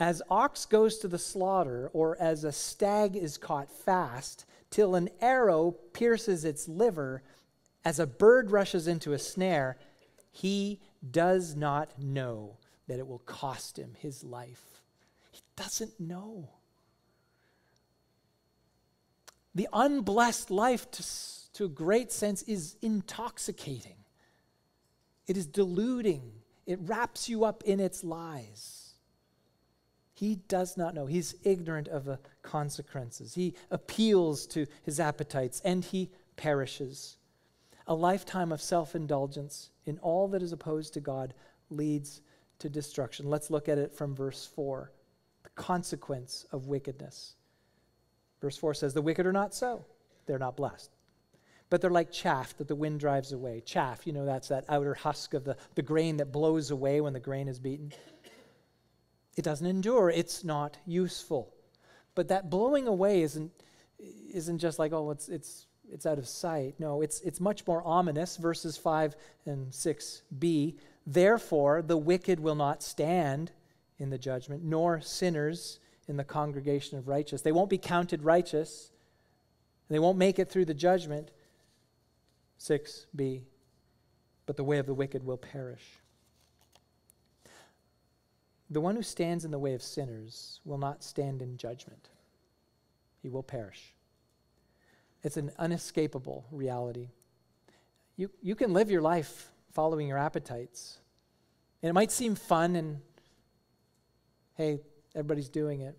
As 0.00 0.22
ox 0.30 0.64
goes 0.64 0.96
to 0.98 1.08
the 1.08 1.18
slaughter, 1.18 1.90
or 1.92 2.16
as 2.18 2.42
a 2.42 2.52
stag 2.52 3.16
is 3.16 3.36
caught 3.36 3.70
fast, 3.70 4.46
till 4.70 4.94
an 4.94 5.10
arrow 5.20 5.72
pierces 5.92 6.46
its 6.46 6.66
liver, 6.66 7.22
as 7.84 8.00
a 8.00 8.06
bird 8.06 8.50
rushes 8.50 8.88
into 8.88 9.12
a 9.12 9.18
snare, 9.18 9.76
he 10.32 10.80
does 11.10 11.54
not 11.54 11.98
know 11.98 12.56
that 12.88 12.98
it 12.98 13.06
will 13.06 13.18
cost 13.20 13.78
him 13.78 13.94
his 13.98 14.24
life. 14.24 14.64
He 15.32 15.42
doesn't 15.54 16.00
know. 16.00 16.48
The 19.54 19.68
unblessed 19.70 20.50
life, 20.50 20.90
to, 20.92 21.04
to 21.54 21.66
a 21.66 21.68
great 21.68 22.10
sense, 22.10 22.40
is 22.42 22.76
intoxicating. 22.80 23.96
It 25.26 25.36
is 25.36 25.46
deluding. 25.46 26.32
It 26.64 26.78
wraps 26.80 27.28
you 27.28 27.44
up 27.44 27.62
in 27.64 27.80
its 27.80 28.02
lies. 28.02 28.79
He 30.20 30.34
does 30.48 30.76
not 30.76 30.94
know. 30.94 31.06
He's 31.06 31.34
ignorant 31.44 31.88
of 31.88 32.04
the 32.04 32.18
consequences. 32.42 33.32
He 33.32 33.54
appeals 33.70 34.46
to 34.48 34.66
his 34.82 35.00
appetites 35.00 35.62
and 35.64 35.82
he 35.82 36.10
perishes. 36.36 37.16
A 37.86 37.94
lifetime 37.94 38.52
of 38.52 38.60
self 38.60 38.94
indulgence 38.94 39.70
in 39.86 39.98
all 40.00 40.28
that 40.28 40.42
is 40.42 40.52
opposed 40.52 40.92
to 40.92 41.00
God 41.00 41.32
leads 41.70 42.20
to 42.58 42.68
destruction. 42.68 43.30
Let's 43.30 43.48
look 43.48 43.66
at 43.66 43.78
it 43.78 43.94
from 43.94 44.14
verse 44.14 44.44
4 44.44 44.92
the 45.42 45.48
consequence 45.54 46.44
of 46.52 46.66
wickedness. 46.66 47.36
Verse 48.42 48.58
4 48.58 48.74
says, 48.74 48.92
The 48.92 49.00
wicked 49.00 49.24
are 49.24 49.32
not 49.32 49.54
so, 49.54 49.86
they're 50.26 50.38
not 50.38 50.54
blessed. 50.54 50.90
But 51.70 51.80
they're 51.80 51.88
like 51.88 52.12
chaff 52.12 52.54
that 52.58 52.68
the 52.68 52.76
wind 52.76 53.00
drives 53.00 53.32
away. 53.32 53.62
Chaff, 53.64 54.06
you 54.06 54.12
know, 54.12 54.26
that's 54.26 54.48
that 54.48 54.66
outer 54.68 54.92
husk 54.92 55.32
of 55.32 55.44
the, 55.44 55.56
the 55.76 55.82
grain 55.82 56.18
that 56.18 56.30
blows 56.30 56.70
away 56.70 57.00
when 57.00 57.14
the 57.14 57.20
grain 57.20 57.48
is 57.48 57.58
beaten. 57.58 57.94
It 59.36 59.42
doesn't 59.42 59.66
endure, 59.66 60.10
it's 60.10 60.44
not 60.44 60.76
useful. 60.86 61.52
But 62.14 62.28
that 62.28 62.50
blowing 62.50 62.86
away 62.86 63.22
isn't, 63.22 63.52
isn't 64.32 64.58
just 64.58 64.78
like, 64.78 64.92
oh, 64.92 65.10
it's, 65.10 65.28
it's, 65.28 65.66
it's 65.90 66.06
out 66.06 66.18
of 66.18 66.26
sight. 66.26 66.74
No, 66.78 67.02
it's, 67.02 67.20
it's 67.20 67.40
much 67.40 67.66
more 67.66 67.82
ominous. 67.86 68.36
Verses 68.36 68.76
5 68.76 69.16
and 69.46 69.70
6b 69.70 70.74
Therefore, 71.06 71.82
the 71.82 71.96
wicked 71.96 72.40
will 72.40 72.54
not 72.54 72.82
stand 72.82 73.52
in 73.98 74.10
the 74.10 74.18
judgment, 74.18 74.62
nor 74.62 75.00
sinners 75.00 75.80
in 76.06 76.16
the 76.16 76.24
congregation 76.24 76.98
of 76.98 77.08
righteous. 77.08 77.42
They 77.42 77.52
won't 77.52 77.70
be 77.70 77.78
counted 77.78 78.22
righteous. 78.22 78.90
They 79.88 79.98
won't 79.98 80.18
make 80.18 80.38
it 80.38 80.50
through 80.50 80.66
the 80.66 80.74
judgment. 80.74 81.30
6b. 82.60 83.42
But 84.46 84.56
the 84.56 84.64
way 84.64 84.78
of 84.78 84.86
the 84.86 84.94
wicked 84.94 85.24
will 85.24 85.36
perish. 85.36 85.99
The 88.70 88.80
one 88.80 88.94
who 88.94 89.02
stands 89.02 89.44
in 89.44 89.50
the 89.50 89.58
way 89.58 89.74
of 89.74 89.82
sinners 89.82 90.60
will 90.64 90.78
not 90.78 91.02
stand 91.02 91.42
in 91.42 91.56
judgment, 91.56 92.08
he 93.22 93.28
will 93.28 93.42
perish. 93.42 93.94
It's 95.22 95.36
an 95.36 95.50
unescapable 95.58 96.46
reality. 96.50 97.08
You, 98.16 98.30
you 98.42 98.54
can 98.54 98.72
live 98.72 98.90
your 98.90 99.02
life 99.02 99.50
following 99.72 100.08
your 100.08 100.16
appetites. 100.16 100.98
And 101.82 101.90
it 101.90 101.92
might 101.92 102.10
seem 102.10 102.34
fun 102.34 102.76
and, 102.76 103.00
hey, 104.54 104.80
everybody's 105.14 105.48
doing 105.48 105.80
it. 105.80 105.96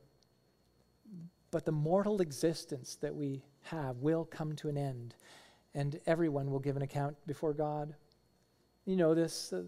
But 1.52 1.66
the 1.66 1.72
mortal 1.72 2.22
existence 2.22 2.98
that 3.02 3.14
we 3.14 3.44
have 3.64 3.98
will 3.98 4.26
come 4.26 4.56
to 4.58 4.70
an 4.70 4.78
end, 4.78 5.16
and 5.76 6.00
everyone 6.08 6.50
will 6.50 6.60
give 6.60 6.78
an 6.78 6.82
account 6.82 7.16
before 7.28 7.54
God. 7.54 7.94
You 8.86 8.96
know 8.96 9.14
this. 9.14 9.54
Uh, 9.54 9.64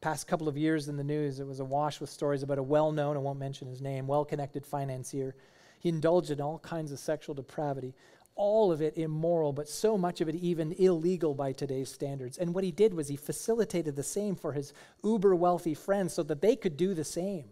past 0.00 0.26
couple 0.26 0.48
of 0.48 0.56
years 0.56 0.88
in 0.88 0.96
the 0.96 1.04
news, 1.04 1.40
it 1.40 1.46
was 1.46 1.60
awash 1.60 2.00
with 2.00 2.10
stories 2.10 2.42
about 2.42 2.58
a 2.58 2.62
well 2.62 2.92
known, 2.92 3.16
I 3.16 3.20
won't 3.20 3.38
mention 3.38 3.68
his 3.68 3.82
name, 3.82 4.06
well 4.06 4.24
connected 4.24 4.64
financier. 4.64 5.34
He 5.78 5.88
indulged 5.88 6.30
in 6.30 6.40
all 6.40 6.58
kinds 6.58 6.92
of 6.92 6.98
sexual 6.98 7.34
depravity 7.34 7.94
all 8.40 8.72
of 8.72 8.80
it 8.80 8.96
immoral, 8.96 9.52
but 9.52 9.68
so 9.68 9.98
much 9.98 10.22
of 10.22 10.28
it 10.28 10.34
even 10.34 10.72
illegal 10.72 11.34
by 11.34 11.52
today's 11.52 11.92
standards. 11.92 12.38
And 12.38 12.54
what 12.54 12.64
he 12.64 12.72
did 12.72 12.94
was 12.94 13.06
he 13.06 13.16
facilitated 13.16 13.96
the 13.96 14.02
same 14.02 14.34
for 14.34 14.54
his 14.54 14.72
uber 15.04 15.36
wealthy 15.36 15.74
friends 15.74 16.14
so 16.14 16.22
that 16.22 16.40
they 16.40 16.56
could 16.56 16.78
do 16.78 16.94
the 16.94 17.04
same, 17.04 17.44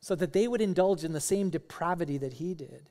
so 0.00 0.14
that 0.14 0.34
they 0.34 0.46
would 0.46 0.60
indulge 0.60 1.04
in 1.04 1.14
the 1.14 1.20
same 1.20 1.48
depravity 1.48 2.18
that 2.18 2.34
he 2.34 2.52
did. 2.52 2.90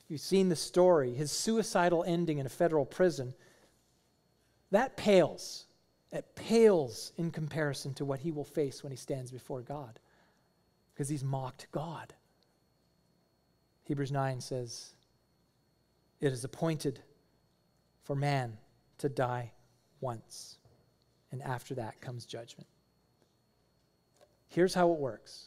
If 0.00 0.10
you've 0.10 0.20
seen 0.22 0.48
the 0.48 0.56
story, 0.56 1.12
his 1.12 1.30
suicidal 1.30 2.04
ending 2.04 2.38
in 2.38 2.46
a 2.46 2.48
federal 2.50 2.86
prison, 2.86 3.34
that 4.70 4.96
pales. 4.96 5.66
It 6.10 6.34
pales 6.34 7.12
in 7.16 7.30
comparison 7.30 7.92
to 7.94 8.04
what 8.04 8.20
he 8.20 8.30
will 8.30 8.44
face 8.44 8.82
when 8.82 8.90
he 8.90 8.96
stands 8.96 9.30
before 9.30 9.60
God, 9.60 9.98
because 10.94 11.08
he's 11.08 11.24
mocked 11.24 11.66
God. 11.70 12.14
Hebrews 13.84 14.12
9 14.12 14.40
says, 14.40 14.94
it 16.20 16.32
is 16.32 16.44
appointed 16.44 17.00
for 18.02 18.16
man 18.16 18.56
to 18.98 19.08
die 19.08 19.52
once, 20.00 20.58
and 21.30 21.42
after 21.42 21.74
that 21.74 22.00
comes 22.00 22.26
judgment. 22.26 22.66
Here's 24.48 24.74
how 24.74 24.92
it 24.92 24.98
works 24.98 25.46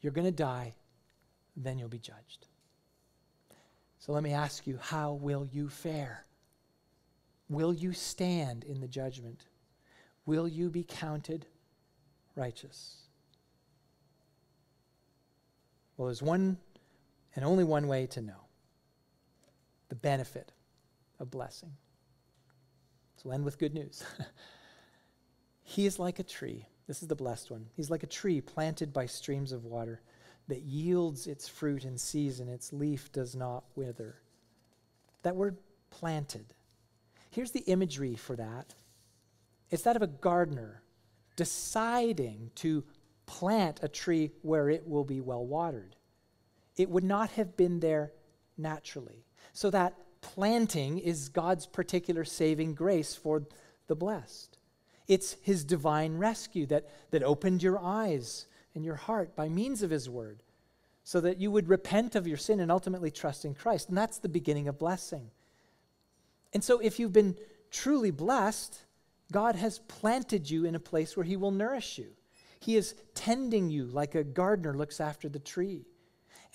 you're 0.00 0.12
going 0.12 0.26
to 0.26 0.30
die, 0.30 0.74
then 1.56 1.78
you'll 1.78 1.88
be 1.88 1.98
judged. 1.98 2.46
So 3.98 4.12
let 4.12 4.22
me 4.22 4.32
ask 4.32 4.66
you 4.66 4.78
how 4.80 5.12
will 5.12 5.46
you 5.50 5.68
fare? 5.68 6.24
Will 7.48 7.72
you 7.72 7.92
stand 7.92 8.64
in 8.64 8.80
the 8.80 8.88
judgment? 8.88 9.44
Will 10.26 10.46
you 10.46 10.70
be 10.70 10.84
counted 10.84 11.46
righteous? 12.36 12.96
Well, 15.96 16.06
there's 16.06 16.22
one 16.22 16.58
and 17.34 17.44
only 17.44 17.64
one 17.64 17.88
way 17.88 18.06
to 18.06 18.20
know 18.20 18.46
the 19.88 19.94
benefit 19.94 20.52
of 21.20 21.30
blessing. 21.30 21.72
So 23.22 23.30
end 23.30 23.44
with 23.44 23.58
good 23.58 23.74
news. 23.74 24.02
he 25.62 25.86
is 25.86 25.98
like 25.98 26.18
a 26.18 26.24
tree. 26.24 26.66
This 26.86 27.02
is 27.02 27.08
the 27.08 27.14
blessed 27.14 27.50
one. 27.50 27.66
He's 27.76 27.90
like 27.90 28.02
a 28.02 28.08
tree 28.08 28.40
planted 28.40 28.92
by 28.92 29.06
streams 29.06 29.52
of 29.52 29.64
water 29.64 30.00
that 30.48 30.62
yields 30.62 31.26
its 31.26 31.48
fruit 31.48 31.84
in 31.84 31.96
season, 31.96 32.48
its 32.48 32.72
leaf 32.72 33.12
does 33.12 33.36
not 33.36 33.64
wither. 33.76 34.16
That 35.22 35.36
word 35.36 35.56
planted. 35.90 36.46
Here's 37.30 37.52
the 37.52 37.60
imagery 37.60 38.16
for 38.16 38.36
that 38.36 38.74
it's 39.72 39.82
that 39.82 39.96
of 39.96 40.02
a 40.02 40.06
gardener 40.06 40.82
deciding 41.34 42.50
to 42.56 42.84
plant 43.26 43.80
a 43.82 43.88
tree 43.88 44.30
where 44.42 44.68
it 44.68 44.86
will 44.86 45.04
be 45.04 45.20
well 45.20 45.44
watered. 45.44 45.96
It 46.76 46.90
would 46.90 47.04
not 47.04 47.30
have 47.30 47.56
been 47.56 47.80
there 47.80 48.12
naturally. 48.58 49.24
So 49.54 49.70
that 49.70 49.94
planting 50.20 50.98
is 50.98 51.30
God's 51.30 51.66
particular 51.66 52.24
saving 52.24 52.74
grace 52.74 53.14
for 53.14 53.42
the 53.86 53.96
blessed. 53.96 54.58
It's 55.08 55.36
his 55.42 55.64
divine 55.64 56.18
rescue 56.18 56.66
that, 56.66 56.88
that 57.10 57.22
opened 57.22 57.62
your 57.62 57.78
eyes 57.78 58.46
and 58.74 58.84
your 58.84 58.94
heart 58.96 59.34
by 59.34 59.48
means 59.48 59.82
of 59.82 59.90
his 59.90 60.08
word 60.08 60.42
so 61.02 61.20
that 61.20 61.38
you 61.38 61.50
would 61.50 61.68
repent 61.68 62.14
of 62.14 62.26
your 62.26 62.36
sin 62.36 62.60
and 62.60 62.70
ultimately 62.70 63.10
trust 63.10 63.44
in 63.44 63.54
Christ. 63.54 63.88
And 63.88 63.96
that's 63.96 64.18
the 64.18 64.28
beginning 64.28 64.68
of 64.68 64.78
blessing. 64.78 65.30
And 66.52 66.62
so 66.62 66.78
if 66.78 67.00
you've 67.00 67.12
been 67.12 67.36
truly 67.70 68.10
blessed, 68.10 68.78
God 69.32 69.56
has 69.56 69.80
planted 69.80 70.48
you 70.48 70.64
in 70.64 70.76
a 70.76 70.80
place 70.80 71.16
where 71.16 71.24
he 71.24 71.36
will 71.36 71.50
nourish 71.50 71.98
you. 71.98 72.10
He 72.60 72.76
is 72.76 72.94
tending 73.14 73.70
you 73.70 73.86
like 73.86 74.14
a 74.14 74.22
gardener 74.22 74.74
looks 74.74 75.00
after 75.00 75.28
the 75.28 75.40
tree. 75.40 75.86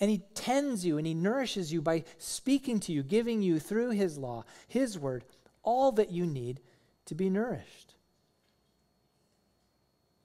And 0.00 0.10
he 0.10 0.22
tends 0.34 0.86
you 0.86 0.96
and 0.96 1.06
he 1.06 1.12
nourishes 1.12 1.72
you 1.72 1.82
by 1.82 2.04
speaking 2.16 2.80
to 2.80 2.92
you, 2.92 3.02
giving 3.02 3.42
you 3.42 3.58
through 3.58 3.90
his 3.90 4.16
law, 4.16 4.44
his 4.68 4.98
word, 4.98 5.24
all 5.62 5.92
that 5.92 6.10
you 6.10 6.24
need 6.24 6.60
to 7.06 7.14
be 7.14 7.28
nourished. 7.28 7.94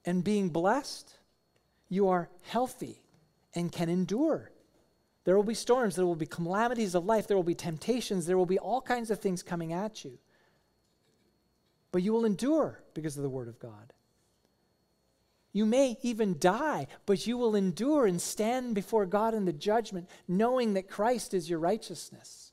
And 0.06 0.22
being 0.22 0.48
blessed, 0.48 1.18
you 1.88 2.08
are 2.08 2.28
healthy 2.42 3.02
and 3.54 3.72
can 3.72 3.88
endure. 3.88 4.50
There 5.24 5.36
will 5.36 5.42
be 5.42 5.54
storms, 5.54 5.96
there 5.96 6.06
will 6.06 6.14
be 6.14 6.26
calamities 6.26 6.94
of 6.94 7.06
life, 7.06 7.26
there 7.26 7.36
will 7.36 7.42
be 7.42 7.54
temptations, 7.54 8.26
there 8.26 8.38
will 8.38 8.46
be 8.46 8.58
all 8.58 8.80
kinds 8.80 9.10
of 9.10 9.18
things 9.18 9.42
coming 9.42 9.72
at 9.72 10.04
you. 10.04 10.18
But 11.94 12.02
you 12.02 12.12
will 12.12 12.24
endure 12.24 12.82
because 12.92 13.16
of 13.16 13.22
the 13.22 13.28
Word 13.28 13.46
of 13.46 13.60
God. 13.60 13.92
You 15.52 15.64
may 15.64 15.96
even 16.02 16.40
die, 16.40 16.88
but 17.06 17.24
you 17.24 17.38
will 17.38 17.54
endure 17.54 18.04
and 18.04 18.20
stand 18.20 18.74
before 18.74 19.06
God 19.06 19.32
in 19.32 19.44
the 19.44 19.52
judgment, 19.52 20.10
knowing 20.26 20.74
that 20.74 20.88
Christ 20.88 21.34
is 21.34 21.48
your 21.48 21.60
righteousness. 21.60 22.50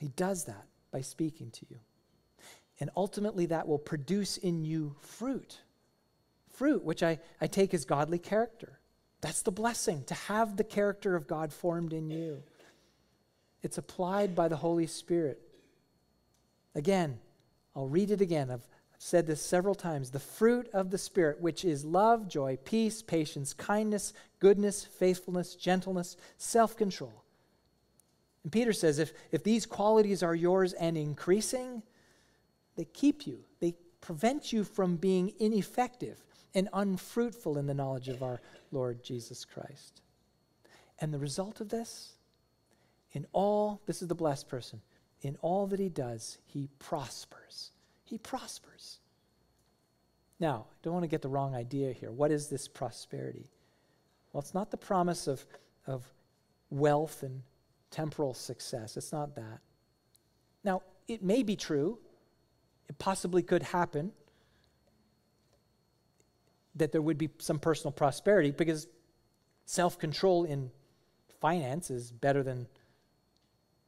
He 0.00 0.08
does 0.08 0.46
that 0.46 0.66
by 0.90 1.02
speaking 1.02 1.52
to 1.52 1.66
you. 1.70 1.78
And 2.80 2.90
ultimately, 2.96 3.46
that 3.46 3.68
will 3.68 3.78
produce 3.78 4.36
in 4.36 4.64
you 4.64 4.96
fruit. 5.02 5.60
Fruit, 6.50 6.82
which 6.82 7.04
I, 7.04 7.20
I 7.40 7.46
take 7.46 7.72
as 7.74 7.84
godly 7.84 8.18
character. 8.18 8.80
That's 9.20 9.42
the 9.42 9.52
blessing, 9.52 10.02
to 10.06 10.14
have 10.14 10.56
the 10.56 10.64
character 10.64 11.14
of 11.14 11.28
God 11.28 11.52
formed 11.52 11.92
in 11.92 12.10
you. 12.10 12.42
It's 13.62 13.78
applied 13.78 14.34
by 14.34 14.48
the 14.48 14.56
Holy 14.56 14.88
Spirit. 14.88 15.40
Again, 16.74 17.18
I'll 17.76 17.88
read 17.88 18.10
it 18.10 18.20
again. 18.20 18.50
I've 18.50 18.66
said 18.98 19.26
this 19.26 19.40
several 19.40 19.74
times. 19.74 20.10
The 20.10 20.20
fruit 20.20 20.68
of 20.72 20.90
the 20.90 20.98
Spirit, 20.98 21.40
which 21.40 21.64
is 21.64 21.84
love, 21.84 22.28
joy, 22.28 22.58
peace, 22.64 23.02
patience, 23.02 23.52
kindness, 23.52 24.12
goodness, 24.40 24.84
faithfulness, 24.84 25.54
gentleness, 25.54 26.16
self 26.38 26.76
control. 26.76 27.24
And 28.42 28.52
Peter 28.52 28.72
says 28.72 28.98
if, 28.98 29.12
if 29.32 29.42
these 29.42 29.66
qualities 29.66 30.22
are 30.22 30.34
yours 30.34 30.72
and 30.74 30.96
increasing, 30.96 31.82
they 32.76 32.84
keep 32.84 33.26
you, 33.26 33.40
they 33.60 33.74
prevent 34.00 34.52
you 34.52 34.64
from 34.64 34.96
being 34.96 35.32
ineffective 35.38 36.24
and 36.54 36.68
unfruitful 36.72 37.58
in 37.58 37.66
the 37.66 37.74
knowledge 37.74 38.08
of 38.08 38.22
our 38.22 38.40
Lord 38.70 39.02
Jesus 39.02 39.44
Christ. 39.44 40.02
And 41.00 41.12
the 41.12 41.18
result 41.18 41.60
of 41.60 41.70
this, 41.70 42.12
in 43.12 43.26
all, 43.32 43.80
this 43.86 44.02
is 44.02 44.08
the 44.08 44.14
blessed 44.14 44.48
person 44.48 44.80
in 45.24 45.36
all 45.40 45.66
that 45.68 45.80
he 45.80 45.88
does, 45.88 46.38
he 46.44 46.68
prospers. 46.78 47.72
He 48.04 48.18
prospers. 48.18 48.98
Now, 50.38 50.66
I 50.70 50.76
don't 50.82 50.92
want 50.92 51.04
to 51.04 51.08
get 51.08 51.22
the 51.22 51.28
wrong 51.28 51.54
idea 51.54 51.92
here. 51.92 52.12
What 52.12 52.30
is 52.30 52.48
this 52.48 52.68
prosperity? 52.68 53.50
Well, 54.32 54.42
it's 54.42 54.52
not 54.52 54.70
the 54.70 54.76
promise 54.76 55.26
of, 55.26 55.44
of 55.86 56.04
wealth 56.68 57.22
and 57.22 57.42
temporal 57.90 58.34
success. 58.34 58.96
It's 58.98 59.12
not 59.12 59.34
that. 59.36 59.60
Now, 60.62 60.82
it 61.08 61.22
may 61.22 61.42
be 61.42 61.56
true, 61.56 61.98
it 62.88 62.98
possibly 62.98 63.42
could 63.42 63.62
happen 63.62 64.12
that 66.74 66.92
there 66.92 67.00
would 67.02 67.18
be 67.18 67.30
some 67.38 67.58
personal 67.58 67.92
prosperity 67.92 68.50
because 68.50 68.88
self 69.64 69.98
control 69.98 70.44
in 70.44 70.70
finance 71.40 71.90
is 71.90 72.10
better 72.10 72.42
than 72.42 72.66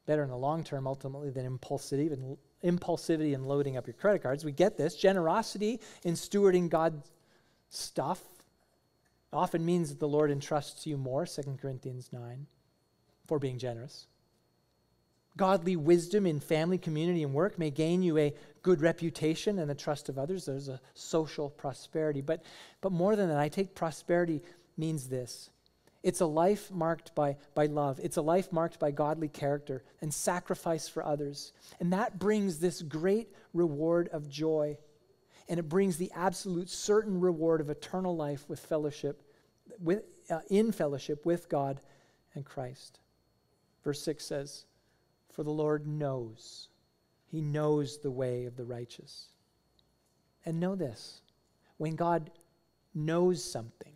better 0.07 0.23
in 0.23 0.31
the 0.31 0.37
long 0.37 0.65
term 0.65 0.87
ultimately 0.87 1.31
than 1.31 1.47
impulsivity 1.47 2.13
and 2.13 2.37
impulsivity 2.65 3.35
and 3.35 3.47
loading 3.47 3.77
up 3.77 3.87
your 3.87 3.95
credit 3.95 4.23
cards. 4.23 4.45
We 4.45 4.53
get 4.53 4.77
this. 4.77 4.95
Generosity 4.95 5.81
in 6.05 6.15
stewarding 6.15 6.69
God's 6.69 7.11
stuff 7.69 8.21
often 9.33 9.65
means 9.65 9.91
that 9.91 10.01
the 10.01 10.09
Lord 10.09 10.31
entrusts 10.31 10.87
you 10.87 10.97
more, 10.97 11.27
2 11.27 11.59
Corinthians 11.61 12.11
9, 12.13 12.47
for 13.27 13.39
being 13.39 13.59
generous. 13.59 14.07
Godly 15.37 15.77
wisdom 15.77 16.27
in 16.27 16.41
family, 16.41 16.79
community, 16.79 17.23
and 17.23 17.35
work 17.35 17.59
may 17.59 17.71
gain 17.71 18.03
you 18.03 18.17
a 18.17 18.33
good 18.63 18.81
reputation 18.81 19.59
and 19.59 19.69
the 19.69 19.75
trust 19.75 20.09
of 20.09 20.19
others. 20.19 20.47
There's 20.47 20.69
a 20.69 20.81
social 20.95 21.51
prosperity. 21.51 22.23
But, 22.23 22.43
but 22.81 22.91
more 22.91 23.17
than 23.17 23.29
that, 23.29 23.39
I 23.39 23.49
take 23.49 23.75
prosperity 23.75 24.43
means 24.79 25.09
this 25.09 25.51
it's 26.03 26.21
a 26.21 26.27
life 26.27 26.71
marked 26.71 27.15
by, 27.15 27.37
by 27.55 27.67
love. 27.67 27.99
It's 28.03 28.17
a 28.17 28.23
life 28.23 28.53
marked 28.53 28.79
by 28.79 28.91
godly 28.91 29.29
character 29.29 29.83
and 30.01 30.13
sacrifice 30.13 30.89
for 30.89 31.05
others. 31.05 31.53
And 31.81 31.93
that 31.93 32.19
brings 32.19 32.59
this 32.59 32.83
great 32.83 33.35
reward 33.53 34.09
of 34.09 34.29
joy. 34.29 34.79
And 35.49 35.59
it 35.59 35.69
brings 35.69 35.97
the 35.97 36.13
absolute 36.15 36.71
certain 36.71 37.21
reward 37.21 37.61
of 37.61 37.71
eternal 37.71 38.17
life 38.17 38.49
with 38.49 38.61
fellowship, 38.61 39.23
with, 39.81 40.05
uh, 40.31 40.41
in 40.49 40.73
fellowship 40.73 41.27
with 41.27 41.49
God 41.49 41.81
and 42.35 42.45
Christ. 42.45 43.01
Verse 43.83 44.03
6 44.03 44.25
says, 44.25 44.65
For 45.33 45.43
the 45.43 45.51
Lord 45.51 45.87
knows, 45.87 46.69
He 47.27 47.41
knows 47.41 47.99
the 47.99 48.11
way 48.11 48.45
of 48.45 48.57
the 48.57 48.65
righteous. 48.65 49.29
And 50.45 50.61
know 50.61 50.77
this 50.77 51.21
when 51.79 51.97
God 51.97 52.31
knows 52.95 53.43
something, 53.45 53.93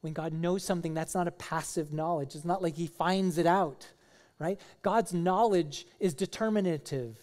when 0.00 0.12
God 0.12 0.32
knows 0.32 0.64
something, 0.64 0.94
that's 0.94 1.14
not 1.14 1.28
a 1.28 1.32
passive 1.32 1.92
knowledge. 1.92 2.34
It's 2.34 2.44
not 2.44 2.62
like 2.62 2.76
he 2.76 2.86
finds 2.86 3.38
it 3.38 3.46
out, 3.46 3.86
right? 4.38 4.58
God's 4.82 5.12
knowledge 5.12 5.86
is 5.98 6.14
determinative, 6.14 7.18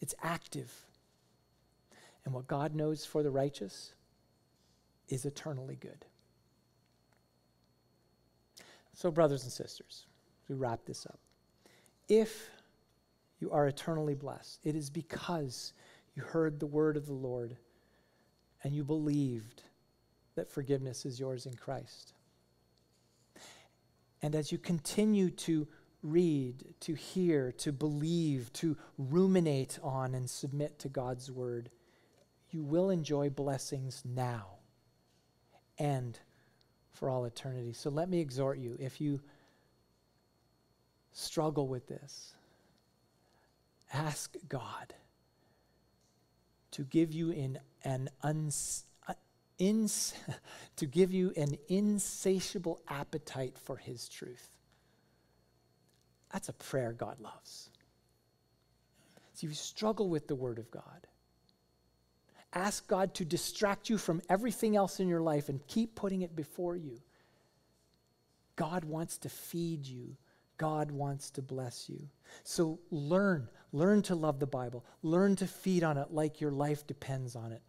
it's 0.00 0.14
active. 0.22 0.72
And 2.24 2.34
what 2.34 2.46
God 2.46 2.74
knows 2.74 3.06
for 3.06 3.22
the 3.22 3.30
righteous 3.30 3.94
is 5.08 5.24
eternally 5.24 5.76
good. 5.80 6.04
So, 8.92 9.10
brothers 9.10 9.44
and 9.44 9.50
sisters, 9.50 10.04
we 10.46 10.54
wrap 10.54 10.84
this 10.84 11.06
up. 11.06 11.18
If 12.08 12.50
you 13.40 13.50
are 13.50 13.66
eternally 13.66 14.14
blessed, 14.14 14.60
it 14.64 14.76
is 14.76 14.90
because 14.90 15.72
you 16.14 16.22
heard 16.22 16.60
the 16.60 16.66
word 16.66 16.98
of 16.98 17.06
the 17.06 17.14
Lord 17.14 17.56
and 18.62 18.74
you 18.74 18.84
believed 18.84 19.62
that 20.40 20.50
forgiveness 20.50 21.04
is 21.04 21.20
yours 21.20 21.44
in 21.44 21.52
Christ. 21.52 22.14
And 24.22 24.34
as 24.34 24.50
you 24.50 24.56
continue 24.56 25.28
to 25.28 25.68
read, 26.02 26.64
to 26.80 26.94
hear, 26.94 27.52
to 27.58 27.72
believe, 27.72 28.50
to 28.54 28.78
ruminate 28.96 29.78
on 29.82 30.14
and 30.14 30.30
submit 30.30 30.78
to 30.78 30.88
God's 30.88 31.30
word, 31.30 31.68
you 32.48 32.62
will 32.62 32.88
enjoy 32.88 33.28
blessings 33.28 34.02
now 34.02 34.46
and 35.78 36.18
for 36.90 37.10
all 37.10 37.26
eternity. 37.26 37.74
So 37.74 37.90
let 37.90 38.08
me 38.08 38.18
exhort 38.18 38.58
you 38.58 38.78
if 38.80 38.98
you 38.98 39.20
struggle 41.12 41.68
with 41.68 41.86
this, 41.86 42.32
ask 43.92 44.36
God 44.48 44.94
to 46.70 46.82
give 46.84 47.12
you 47.12 47.28
in 47.28 47.58
an 47.84 48.08
uns- 48.22 48.86
ins- 49.60 50.14
to 50.76 50.86
give 50.86 51.12
you 51.12 51.32
an 51.36 51.56
insatiable 51.68 52.80
appetite 52.88 53.56
for 53.56 53.76
His 53.76 54.08
truth. 54.08 54.48
That's 56.32 56.48
a 56.48 56.52
prayer 56.54 56.92
God 56.92 57.20
loves. 57.20 57.70
So 59.34 59.46
you 59.46 59.54
struggle 59.54 60.08
with 60.08 60.26
the 60.26 60.34
Word 60.34 60.58
of 60.58 60.70
God. 60.70 61.06
Ask 62.52 62.86
God 62.88 63.14
to 63.14 63.24
distract 63.24 63.88
you 63.88 63.96
from 63.96 64.20
everything 64.28 64.74
else 64.74 64.98
in 64.98 65.08
your 65.08 65.20
life 65.20 65.48
and 65.48 65.64
keep 65.68 65.94
putting 65.94 66.22
it 66.22 66.34
before 66.34 66.74
you. 66.74 67.00
God 68.56 68.84
wants 68.84 69.18
to 69.18 69.28
feed 69.28 69.86
you. 69.86 70.16
God 70.58 70.90
wants 70.90 71.30
to 71.30 71.42
bless 71.42 71.88
you. 71.88 72.08
So 72.42 72.80
learn. 72.90 73.48
Learn 73.72 74.02
to 74.02 74.14
love 74.14 74.40
the 74.40 74.46
Bible. 74.46 74.84
Learn 75.02 75.36
to 75.36 75.46
feed 75.46 75.84
on 75.84 75.96
it 75.96 76.08
like 76.10 76.40
your 76.40 76.50
life 76.50 76.86
depends 76.86 77.36
on 77.36 77.52
it. 77.52 77.62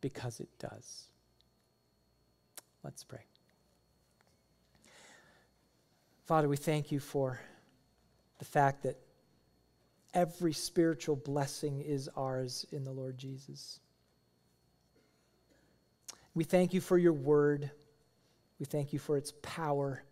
Because 0.00 0.40
it 0.40 0.48
does. 0.58 1.08
Let's 2.82 3.04
pray. 3.04 3.24
Father, 6.24 6.48
we 6.48 6.56
thank 6.56 6.92
you 6.92 7.00
for 7.00 7.40
the 8.38 8.44
fact 8.44 8.84
that 8.84 8.98
every 10.14 10.52
spiritual 10.52 11.16
blessing 11.16 11.80
is 11.80 12.08
ours 12.16 12.64
in 12.72 12.84
the 12.84 12.90
Lord 12.90 13.18
Jesus. 13.18 13.80
We 16.34 16.44
thank 16.44 16.72
you 16.72 16.80
for 16.80 16.96
your 16.96 17.12
word. 17.12 17.70
We 18.58 18.66
thank 18.66 18.92
you 18.92 18.98
for 18.98 19.16
its 19.16 19.32
power 19.42 20.04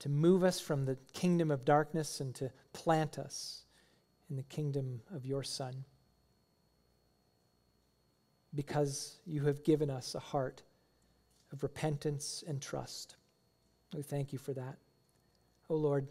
to 0.00 0.08
move 0.08 0.44
us 0.44 0.60
from 0.60 0.84
the 0.84 0.96
kingdom 1.14 1.50
of 1.50 1.64
darkness 1.64 2.20
and 2.20 2.34
to 2.34 2.50
plant 2.72 3.18
us 3.18 3.64
in 4.28 4.36
the 4.36 4.42
kingdom 4.42 5.00
of 5.14 5.24
your 5.24 5.42
Son. 5.42 5.84
Because 8.54 9.18
you 9.26 9.44
have 9.44 9.64
given 9.64 9.90
us 9.90 10.14
a 10.14 10.20
heart 10.20 10.62
of 11.52 11.62
repentance 11.62 12.42
and 12.46 12.60
trust. 12.60 13.16
We 13.94 14.02
thank 14.02 14.32
you 14.32 14.38
for 14.38 14.52
that. 14.54 14.76
Oh 15.68 15.76
Lord, 15.76 16.08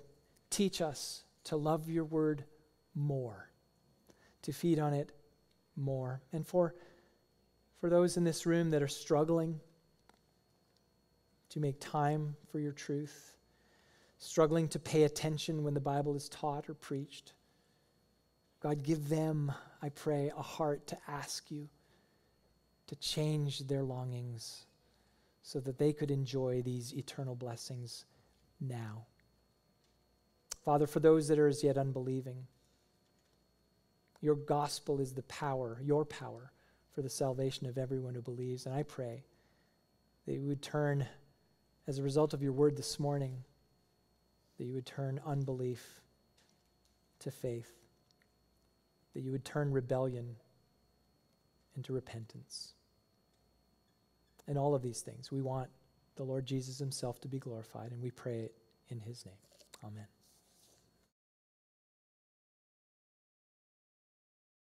teach 0.50 0.82
us 0.82 1.24
to 1.46 1.56
love 1.56 1.90
your 1.90 2.06
word 2.06 2.44
more, 2.94 3.50
to 4.42 4.52
feed 4.52 4.80
on 4.80 4.94
it 4.94 5.12
more. 5.76 6.22
And 6.34 6.46
for, 6.46 6.76
for 7.80 7.90
those 7.90 8.18
in 8.18 8.24
this 8.24 8.46
room 8.46 8.72
that 8.72 8.82
are 8.82 8.88
struggling 8.88 9.60
to 11.50 11.60
make 11.60 11.80
time 11.80 12.36
for 12.52 12.60
your 12.60 12.72
truth, 12.72 13.36
struggling 14.18 14.68
to 14.70 14.80
pay 14.80 15.04
attention 15.04 15.64
when 15.64 15.74
the 15.74 15.80
Bible 15.80 16.16
is 16.16 16.30
taught 16.30 16.70
or 16.70 16.74
preached, 16.74 17.34
God, 18.62 18.84
give 18.84 19.10
them, 19.10 19.52
I 19.82 19.90
pray, 19.90 20.32
a 20.36 20.42
heart 20.42 20.88
to 20.88 20.98
ask 21.08 21.52
you 21.52 21.70
to 22.88 22.96
change 22.96 23.60
their 23.60 23.84
longings 23.84 24.66
so 25.42 25.60
that 25.60 25.78
they 25.78 25.94
could 25.94 26.12
enjoy 26.12 26.62
these 26.62 26.94
eternal 26.94 27.36
blessings 27.36 28.06
now. 28.60 29.06
Father, 30.64 30.88
for 30.88 31.00
those 31.00 31.28
that 31.28 31.40
are 31.40 31.48
as 31.48 31.64
yet 31.64 31.78
unbelieving, 31.78 32.48
your 34.22 34.36
gospel 34.36 35.00
is 35.00 35.14
the 35.14 35.24
power, 35.24 35.80
your 35.84 36.04
power, 36.06 36.52
for 36.94 37.02
the 37.02 37.10
salvation 37.10 37.68
of 37.68 37.78
everyone 37.78 38.16
who 38.16 38.22
believes. 38.22 38.66
And 38.66 38.74
I 38.74 38.84
pray 38.84 39.24
that 40.26 40.34
you 40.34 40.48
would 40.48 40.64
turn, 40.64 41.06
as 41.88 42.00
a 42.00 42.04
result 42.04 42.34
of 42.34 42.42
your 42.42 42.54
word 42.54 42.78
this 42.78 43.00
morning, 43.00 43.44
that 44.58 44.66
you 44.66 44.74
would 44.74 44.86
turn 44.86 45.20
unbelief 45.26 46.02
to 47.20 47.30
faith, 47.30 47.72
that 49.14 49.22
you 49.22 49.32
would 49.32 49.46
turn 49.46 49.72
rebellion 49.72 50.38
into 51.76 51.94
repentance. 51.94 52.74
And 54.48 54.58
all 54.58 54.76
of 54.76 54.82
these 54.82 55.02
things, 55.02 55.32
we 55.32 55.42
want 55.42 55.70
the 56.16 56.24
Lord 56.24 56.46
Jesus 56.46 56.80
himself 56.80 57.20
to 57.22 57.28
be 57.28 57.40
glorified, 57.40 57.92
and 57.92 58.02
we 58.02 58.12
pray 58.12 58.40
it 58.40 58.56
in 58.90 59.00
his 59.00 59.26
name. 59.26 59.36
Amen. 59.84 60.08